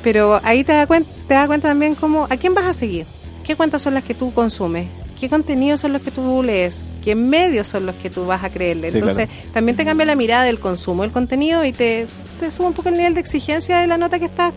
[0.02, 3.06] Pero ahí te das cuenta, te das cuenta también como, ¿a quién vas a seguir?
[3.44, 4.86] ¿Qué cuentas son las que tú consumes?
[5.20, 6.82] ¿Qué contenidos son los que tú lees?
[7.04, 8.90] ¿Qué medios son los que tú vas a creerle?
[8.90, 12.08] Sí, Entonces, también te cambia la mirada del consumo del contenido y te,
[12.40, 14.52] te sube un poco el nivel de exigencia de la nota que estás,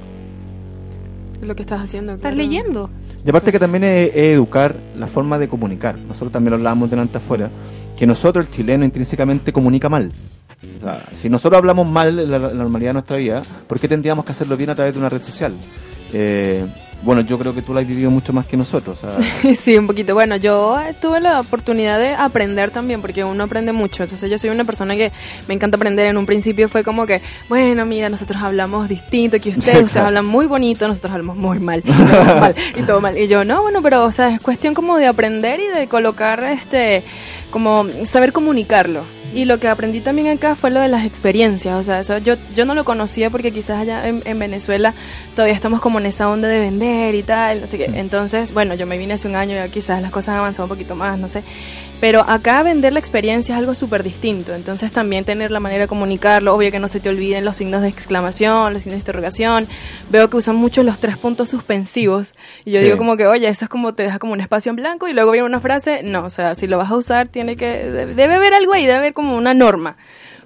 [1.42, 2.14] Lo que estás haciendo.
[2.14, 2.38] estás claro.
[2.38, 2.90] leyendo.
[3.24, 6.00] Y aparte que también es, es educar la forma de comunicar.
[6.00, 7.50] Nosotros también lo hablábamos delante afuera,
[7.98, 10.12] que nosotros el chileno intrínsecamente comunica mal.
[10.78, 13.88] O sea, si nosotros hablamos mal en la, la normalidad de nuestra vida, ¿por qué
[13.88, 15.54] tendríamos que hacerlo bien a través de una red social?
[16.14, 16.66] Eh,
[17.02, 19.00] bueno, yo creo que tú lo has vivido mucho más que nosotros.
[19.60, 20.14] Sí, un poquito.
[20.14, 24.04] Bueno, yo eh, tuve la oportunidad de aprender también, porque uno aprende mucho.
[24.04, 25.12] Entonces yo soy una persona que
[25.48, 26.08] me encanta aprender.
[26.08, 30.26] En un principio fue como que, bueno, mira, nosotros hablamos distinto que ustedes, ustedes hablan
[30.26, 33.18] muy bonito, nosotros hablamos muy mal, y todo mal, y todo mal.
[33.18, 36.44] Y yo, no, bueno, pero, o sea, es cuestión como de aprender y de colocar,
[36.44, 37.04] este,
[37.52, 39.04] como saber comunicarlo.
[39.34, 42.36] Y lo que aprendí también acá fue lo de las experiencias, o sea, eso yo,
[42.56, 44.94] yo no lo conocía porque quizás allá en, en Venezuela
[45.36, 47.86] todavía estamos como en esa onda de vender y tal, no sé qué.
[47.86, 50.70] Entonces, bueno, yo me vine hace un año y quizás las cosas han avanzado un
[50.70, 51.44] poquito más, no sé.
[52.06, 55.88] Pero acá vender la experiencia es algo súper distinto, entonces también tener la manera de
[55.88, 59.68] comunicarlo, obvio que no se te olviden los signos de exclamación, los signos de interrogación.
[60.12, 62.86] Veo que usan mucho los tres puntos suspensivos y yo Sí.
[62.86, 65.14] digo como que, oye, eso es como te deja como un espacio en blanco y
[65.14, 68.14] luego viene una frase, no, o sea, si lo vas a usar tiene que, debe,
[68.14, 69.98] debe haber algo ahí, debe haber como una norma.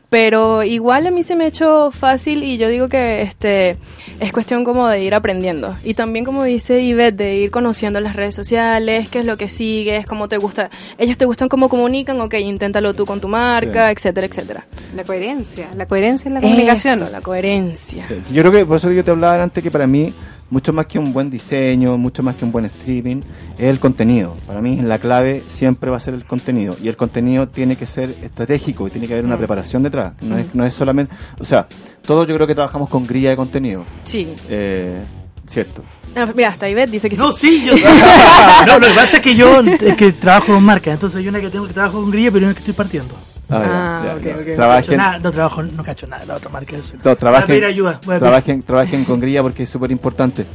[0.09, 3.77] Pero igual a mí se me ha hecho fácil y yo digo que este
[4.19, 5.77] es cuestión como de ir aprendiendo.
[5.83, 9.47] Y también como dice Ivette, de ir conociendo las redes sociales, qué es lo que
[9.49, 10.71] sigues, cómo te gusta.
[10.97, 13.91] Ellos te gustan cómo comunican, ok, inténtalo tú con tu marca, Sí.
[13.93, 14.65] etcétera, etcétera.
[14.95, 17.03] La coherencia, la coherencia en la comunicación.
[17.03, 18.03] Eso, la coherencia.
[18.05, 18.15] Sí.
[18.33, 20.11] Yo creo que por eso yo te hablaba antes que para mí
[20.49, 23.21] mucho más que un buen diseño, mucho más que un buen streaming,
[23.57, 24.35] es el contenido.
[24.47, 27.85] Para mí la clave siempre va a ser el contenido y el contenido tiene que
[27.85, 29.39] ser estratégico y tiene que haber una Mm.
[29.39, 30.13] preparación detrás.
[30.21, 31.67] No es, no es solamente, o sea,
[32.05, 33.83] todos yo creo que trabajamos con grilla de contenido.
[34.03, 34.27] Sí.
[34.49, 35.03] Eh,
[35.45, 35.83] cierto.
[36.15, 37.59] Ah, mira, hasta Ivette dice que No, sí.
[37.59, 37.73] sí, yo.
[38.67, 41.39] no, lo que pasa es que yo es que trabajo con marcas, entonces hay una
[41.39, 43.13] que tengo que trabajo con grilla, pero una que estoy partiendo.
[43.51, 44.29] Ah, Ah, ya, ok, ya.
[44.31, 44.35] ok.
[44.37, 46.77] No cacho Trabajen, nada, no trabajo, no cacho nada de la otra marca.
[46.77, 46.95] Eso.
[46.97, 47.99] no, Voy a trabajen, pedir ayuda.
[48.05, 50.45] Voy a pedir- trabajen, trabajen con grilla porque es súper importante.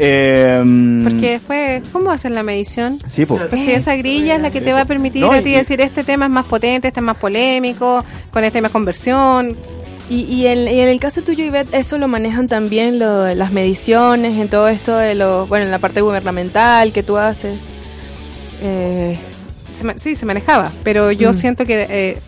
[0.00, 0.62] Eh,
[1.04, 2.98] Porque después, ¿cómo hacen la medición?
[3.06, 3.42] Sí, pues.
[3.54, 5.52] Si esa grilla es la que Sí, te va a permitir No, a y- ti
[5.52, 9.56] decir este tema es más potente, este es más polémico, con este más conversión.
[10.08, 13.52] Y, y, en, y en el caso tuyo, Ivette, eso lo manejan también lo las
[13.52, 17.60] mediciones, en todo esto de lo, bueno, en la parte gubernamental que tú haces.
[18.62, 19.18] Eh,
[19.74, 21.34] Se ma- sí, se manejaba, pero yo Mm.
[21.34, 22.18] siento que, eh,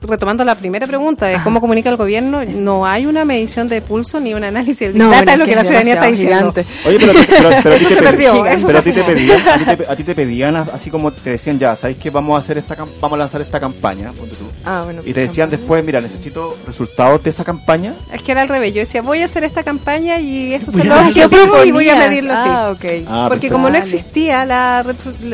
[0.00, 4.20] retomando la primera pregunta de cómo comunica el gobierno, no hay una medición de pulso
[4.20, 6.52] ni un análisis del Big No, Data, bueno, es lo que la ciudadanía está diciendo.
[6.52, 6.64] gigante.
[6.86, 8.90] Oye, pero, pero, pero a ti Eso te se pedían- perdió, eso pero a se
[8.90, 11.74] ti te pedían, a ti te, a ti te pedían así como te decían ya,
[11.74, 14.12] ¿sabes que vamos a hacer esta cam- vamos a lanzar esta campaña?
[14.12, 14.44] Ponte tú.
[14.64, 17.92] ah, bueno, Y te decían después, mira, necesito resultados de esa campaña.
[18.12, 20.94] Es que era al revés, yo decía, voy a hacer esta campaña y los medirlo
[20.96, 21.68] objetivos así.
[21.68, 22.48] y voy a medirlo así.
[22.48, 22.68] Ah.
[22.68, 22.74] Ah,
[23.28, 23.52] Porque perfecto.
[23.52, 24.84] como no existía la-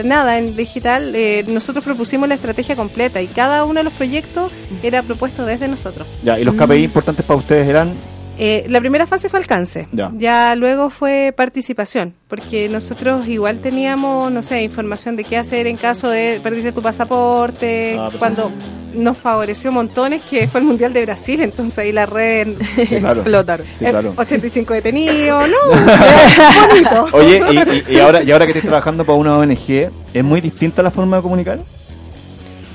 [0.04, 4.52] nada en digital, eh, nosotros propusimos la estrategia completa y cada uno de los proyectos
[4.82, 6.06] era propuesto desde nosotros.
[6.22, 6.58] Ya, y los Mm.
[6.58, 7.92] KPI importantes para ustedes eran
[8.36, 10.56] Eh, la primera fase fue alcance, Ya.
[10.56, 16.08] luego fue participación, porque nosotros igual teníamos, no sé, información de qué hacer en caso
[16.10, 18.50] de perdiste tu pasaporte, Ah, cuando
[18.92, 23.08] nos favoreció montones que fue el Mundial de Brasil, entonces ahí la red Sí, claro.
[23.20, 23.66] explotaron.
[23.72, 24.14] Sí, eh, claro.
[24.16, 25.56] 85 detenidos, ¿no?
[26.68, 27.06] Bonito.
[27.12, 30.40] Oye, y, y- y ahora, y ahora que estás trabajando para una ONG, ¿es muy
[30.40, 31.60] distinta la forma de comunicar?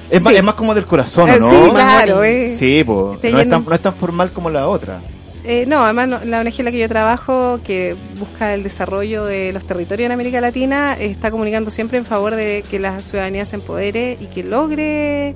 [0.10, 1.49] Es, más, es más como del corazón, ¿o Eh, ¿no?
[1.49, 2.51] sí, claro, eh.
[2.51, 3.22] Sí, pues.
[3.32, 4.99] No, es tan- no es tan formal como la otra.
[5.45, 9.26] Eh, no, además no- la ONG en la que yo trabajo, que busca el desarrollo
[9.26, 13.45] de los territorios en América Latina, está comunicando siempre en favor de que la ciudadanía
[13.45, 15.36] se empodere y que logre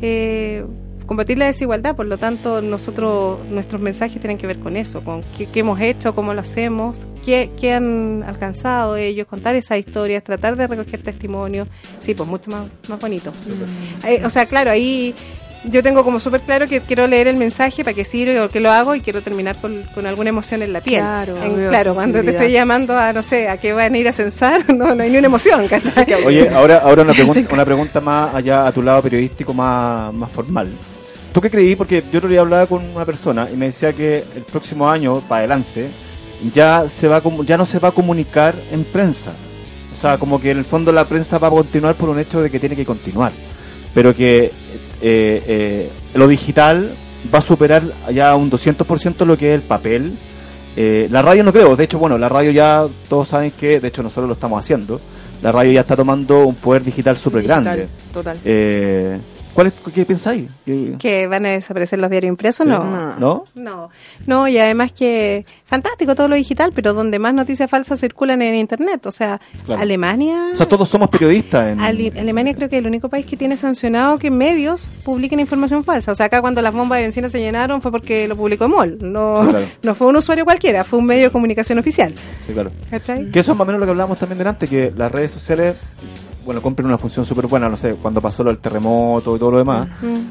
[0.00, 0.64] eh,
[1.06, 1.96] combatir la desigualdad.
[1.96, 5.80] Por lo tanto, nosotros nuestros mensajes tienen que ver con eso, con qué, qué hemos
[5.80, 11.02] hecho, cómo lo hacemos, qué, qué han alcanzado ellos, contar esas historias, tratar de recoger
[11.02, 11.68] testimonios.
[12.00, 13.32] Sí, pues mucho más, más bonito.
[14.06, 15.14] Eh, o sea, claro, ahí
[15.64, 18.60] yo tengo como súper claro que quiero leer el mensaje para qué sirve o qué
[18.60, 21.00] lo hago y quiero terminar con, con alguna emoción en la piel.
[21.00, 23.98] Claro, En- obvio, claro, cuando te estoy llamando a, no sé, a que van a
[23.98, 26.12] ir a censar, no, no hay ni una emoción, ¿cachai?
[26.26, 30.30] Oye, ahora, ahora una, pregunta, una pregunta más allá a tu lado periodístico, más, más
[30.30, 30.70] formal.
[31.32, 31.76] ¿Tú qué creí?
[31.76, 35.20] Porque yo otro día hablaba con una persona y me decía que el próximo año,
[35.20, 35.88] para adelante,
[36.52, 39.32] ya, se va a ya no se va a comunicar en prensa.
[39.96, 42.42] O sea, como que en el fondo la prensa va a continuar por un hecho
[42.42, 43.32] de que tiene que continuar.
[43.94, 44.50] Pero que
[45.02, 46.94] eh, eh, lo digital
[47.32, 47.82] va a superar
[48.12, 50.16] ya un 200% lo que es el papel.
[50.76, 53.88] Eh, la radio no creo, de hecho, bueno, la radio ya todos saben que, de
[53.88, 55.00] hecho nosotros lo estamos haciendo,
[55.42, 57.88] la radio ya está tomando un poder digital súper grande.
[58.12, 58.38] total.
[59.54, 60.46] ¿Cuál es, ¿Qué pensáis?
[60.64, 62.70] ¿Qué- que van a desaparecer los diarios impresos, Sí.
[62.70, 62.84] no.
[63.18, 63.44] ¿No?
[63.54, 63.90] No,
[64.26, 68.54] no, y además que fantástico todo lo digital, pero donde más noticias falsas circulan en
[68.56, 69.80] internet, o sea, Claro.
[69.82, 71.68] Alemania, O sea, todos somos periodistas.
[71.72, 71.80] En...
[71.80, 75.84] Ale- Alemania creo que es el único país que tiene sancionado que medios publiquen información
[75.84, 76.12] falsa.
[76.12, 78.98] O sea, acá cuando las bombas de benzina se llenaron fue porque lo publicó MOL,
[79.00, 79.66] no, Sí, claro.
[79.82, 82.14] no fue un usuario cualquiera, fue un medio de comunicación oficial.
[82.46, 82.70] Sí, claro.
[82.90, 83.30] ¿Cachai?
[83.30, 85.76] Que eso es más o menos lo que hablábamos también delante, que las redes sociales,
[86.44, 89.52] bueno, cumplen una función súper buena, no sé, cuando pasó lo del terremoto y todo
[89.52, 89.88] lo demás,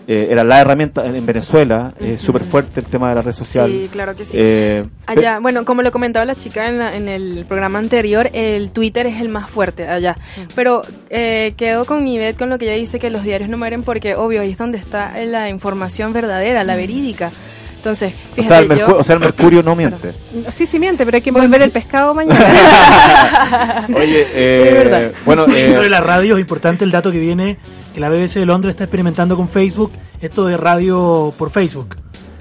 [0.07, 3.70] eh, era la herramienta en Venezuela, es súper fuerte el tema de la red social.
[3.70, 4.36] Sí, claro que sí.
[4.39, 8.72] Eh, Allá, bueno, como lo comentaba la chica en, la- en el programa anterior, el
[8.72, 10.16] Twitter es el más fuerte allá.
[10.55, 13.84] Pero eh, quedo con Ivette con lo que ella dice que los diarios no mueren
[13.84, 17.32] porque, obvio, ahí es donde está la información verdadera, la verídica.
[17.82, 20.14] Entonces, o, sea, el yo- mercu- o sea, el mercurio no miente.
[20.52, 23.88] Sí, sí miente, pero hay que envolver el pescado mañana.
[23.96, 27.58] Oye, eh, bueno, Y sobre eh, la radio es importante el dato que viene
[27.94, 31.96] que la BBC de Londres está experimentando con Facebook esto de radio por Facebook.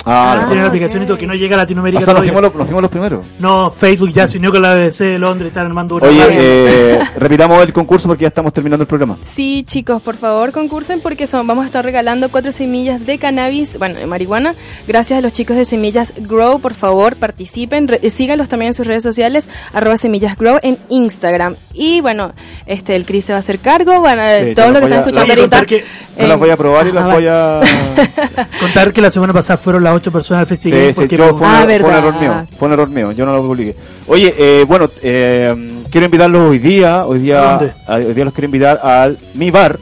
[0.04, 0.60] Ah, Tiene no.
[0.60, 2.66] una aplicación y todo que no llega a o Latinoamérica sea, nos fuimos, los, nos
[2.66, 3.26] fuimos los primeros.
[3.38, 7.00] No, Facebook ya se unió con la BBC de Londres, están armando una Oye, eh,
[7.16, 9.18] repitamos el concurso porque ya estamos terminando el programa.
[9.22, 13.78] Sí, chicos, por favor concursen porque son, vamos a estar regalando cuatro semillas de cannabis,
[13.78, 14.54] bueno, de marihuana.
[14.86, 18.74] Gracias a los chicos de Semillas Grow, por favor participen, re- eh, síganlos también en
[18.74, 21.56] sus redes sociales, arroba Semillas Grow en Instagram.
[21.74, 22.32] Y bueno,
[22.66, 24.98] este el Cris se va a hacer cargo, bueno, Sí, todo yo lo que están
[25.00, 25.84] escuchando ahorita, que-
[26.18, 27.14] Yo las voy a probar y Ah, las vale.
[27.16, 27.60] voy a...
[28.60, 30.80] Contar que la semana pasada fueron las ocho personas al festival.
[30.80, 31.98] Sí, sí, porque yo, fue, un, Ah, fue un verdad.
[31.98, 33.76] error mío, fue un error mío, yo no lo publiqué.
[34.06, 35.54] Oye, eh, bueno, eh,
[35.90, 39.50] quiero invitarlos hoy día, hoy ¿A día, a- hoy día los quiero invitar al Mi
[39.50, 39.78] Bar,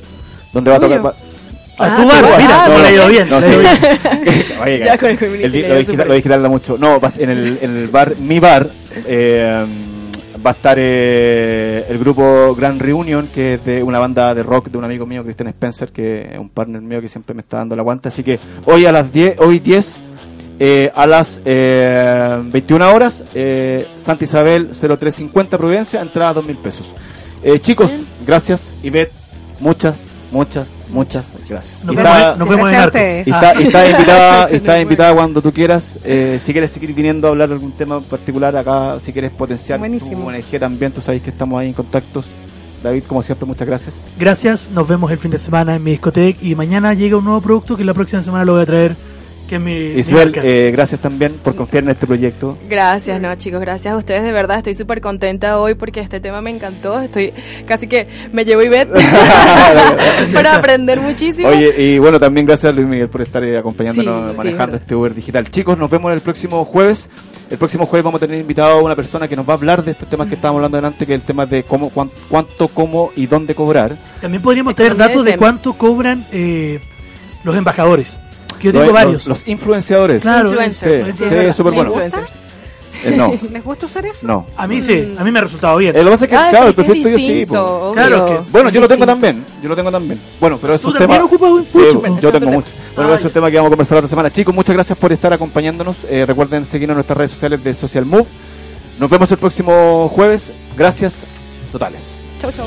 [0.52, 0.98] donde va a tocar...
[1.80, 2.40] A Ah, tu tu bar, bar.
[2.42, 3.28] mira, Ah, no le ha ido no, bien.
[3.32, 6.06] Oye, lo, dio digital, súper.
[6.08, 6.76] lo digital da mucho.
[6.76, 8.68] No, va- en el, en el bar, mi bar,
[9.06, 9.64] eh,
[10.44, 14.68] va a estar eh, el grupo Grand Reunion, que es de una banda de rock
[14.68, 17.58] de un amigo mío, Christian Spencer, que es un partner mío que siempre me está
[17.58, 18.08] dando la guanta.
[18.08, 20.02] Así que hoy a las 10, hoy 10,
[20.60, 26.56] eh, a las eh, 21 horas, eh, Santa Isabel 0350 Providencia, entrada a 2 mil
[26.56, 26.94] pesos.
[27.42, 27.90] Eh, chicos,
[28.26, 28.72] gracias.
[28.82, 29.12] Ivette,
[29.60, 31.84] muchas, muchas, muchas gracias.
[31.84, 33.00] Nos Y vemos, está- nos vemos en Gracias a Arcos.
[33.00, 33.26] ustedes.
[33.26, 35.94] y está, y está invitada, está invitada cuando tú quieras.
[36.04, 39.30] Eh, si quieres seguir viniendo a hablar de algún tema en particular acá, si quieres
[39.30, 40.22] potenciar Buenísimo.
[40.22, 42.26] tu ONG también, tú sabes que estamos ahí en contactos.
[42.82, 44.04] David, como siempre, muchas gracias.
[44.18, 47.40] Gracias, nos vemos el fin de semana en mi discoteca y mañana llega un nuevo
[47.40, 48.96] producto que la próxima semana lo voy a traer,
[49.48, 50.40] que es mi, mi Isabel, marca.
[50.44, 52.56] eh, gracias también por confiar en este proyecto.
[52.68, 56.40] Gracias, no chicos, gracias a ustedes de verdad, estoy súper contenta hoy porque este tema
[56.40, 57.32] me encantó, estoy
[57.66, 58.88] casi que me llevo y ver
[60.34, 61.48] para aprender muchísimo.
[61.48, 64.66] Oye, y bueno, también gracias a Luis Miguel por estar eh, acompañándonos Sí, sí, manejando
[64.72, 64.80] verdad.
[64.82, 65.50] este Uber digital.
[65.50, 67.08] Chicos, nos vemos el próximo jueves.
[67.50, 69.82] El próximo jueves vamos a tener invitado a una persona que nos va a hablar
[69.82, 72.68] de estos temas que estábamos hablando delante, que es el tema de cómo, cuán- cuánto,
[72.68, 73.96] cómo y dónde cobrar.
[74.20, 76.78] También podríamos tener datos de cuánto cobran eh,
[77.44, 78.18] los embajadores.
[78.60, 79.26] Yo tengo Los- varios.
[79.26, 80.22] Los, los influenciadores.
[80.22, 81.90] Claro, Influencers, sí, sí, súper bueno.
[81.90, 82.32] Influencers.
[83.04, 84.26] Eh, no, ¿Les gusta usar eso?
[84.26, 84.44] no.
[84.56, 85.94] A mí sí, a mí me ha resultado bien.
[85.96, 87.46] Eh, lo que pasa es que, Ah, claro, el perfil tuyo sí.
[87.46, 87.92] po.
[87.94, 89.44] Claro que- Bueno, yo lo tengo también.
[89.62, 90.20] Yo lo tengo también.
[90.40, 91.22] Bueno, pero eso ¿Tú es tema.
[91.24, 91.78] ocupas un Sí,
[92.20, 92.72] yo tengo te- mucho.
[92.96, 94.32] Bueno, eso es un tema que vamos a conversar la otra semana.
[94.32, 95.98] Chicos, muchas gracias por estar acompañándonos.
[96.08, 98.26] Eh, recuerden seguirnos en nuestras redes sociales de Social Move.
[98.98, 100.50] Nos vemos el próximo jueves.
[100.76, 101.24] Gracias
[101.70, 102.02] totales.
[102.40, 102.66] Chau, chau.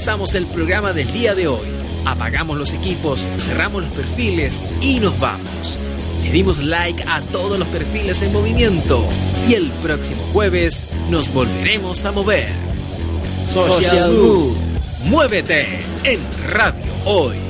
[0.00, 1.68] Finalizamos el programa del día de hoy.
[2.06, 5.78] Apagamos los equipos, cerramos los perfiles y nos vamos.
[6.24, 9.04] Le dimos like a todos los perfiles en movimiento
[9.46, 12.48] y el próximo jueves nos volveremos a mover.
[13.52, 14.54] Social Move.
[15.04, 17.49] Muévete en Radio Hoy.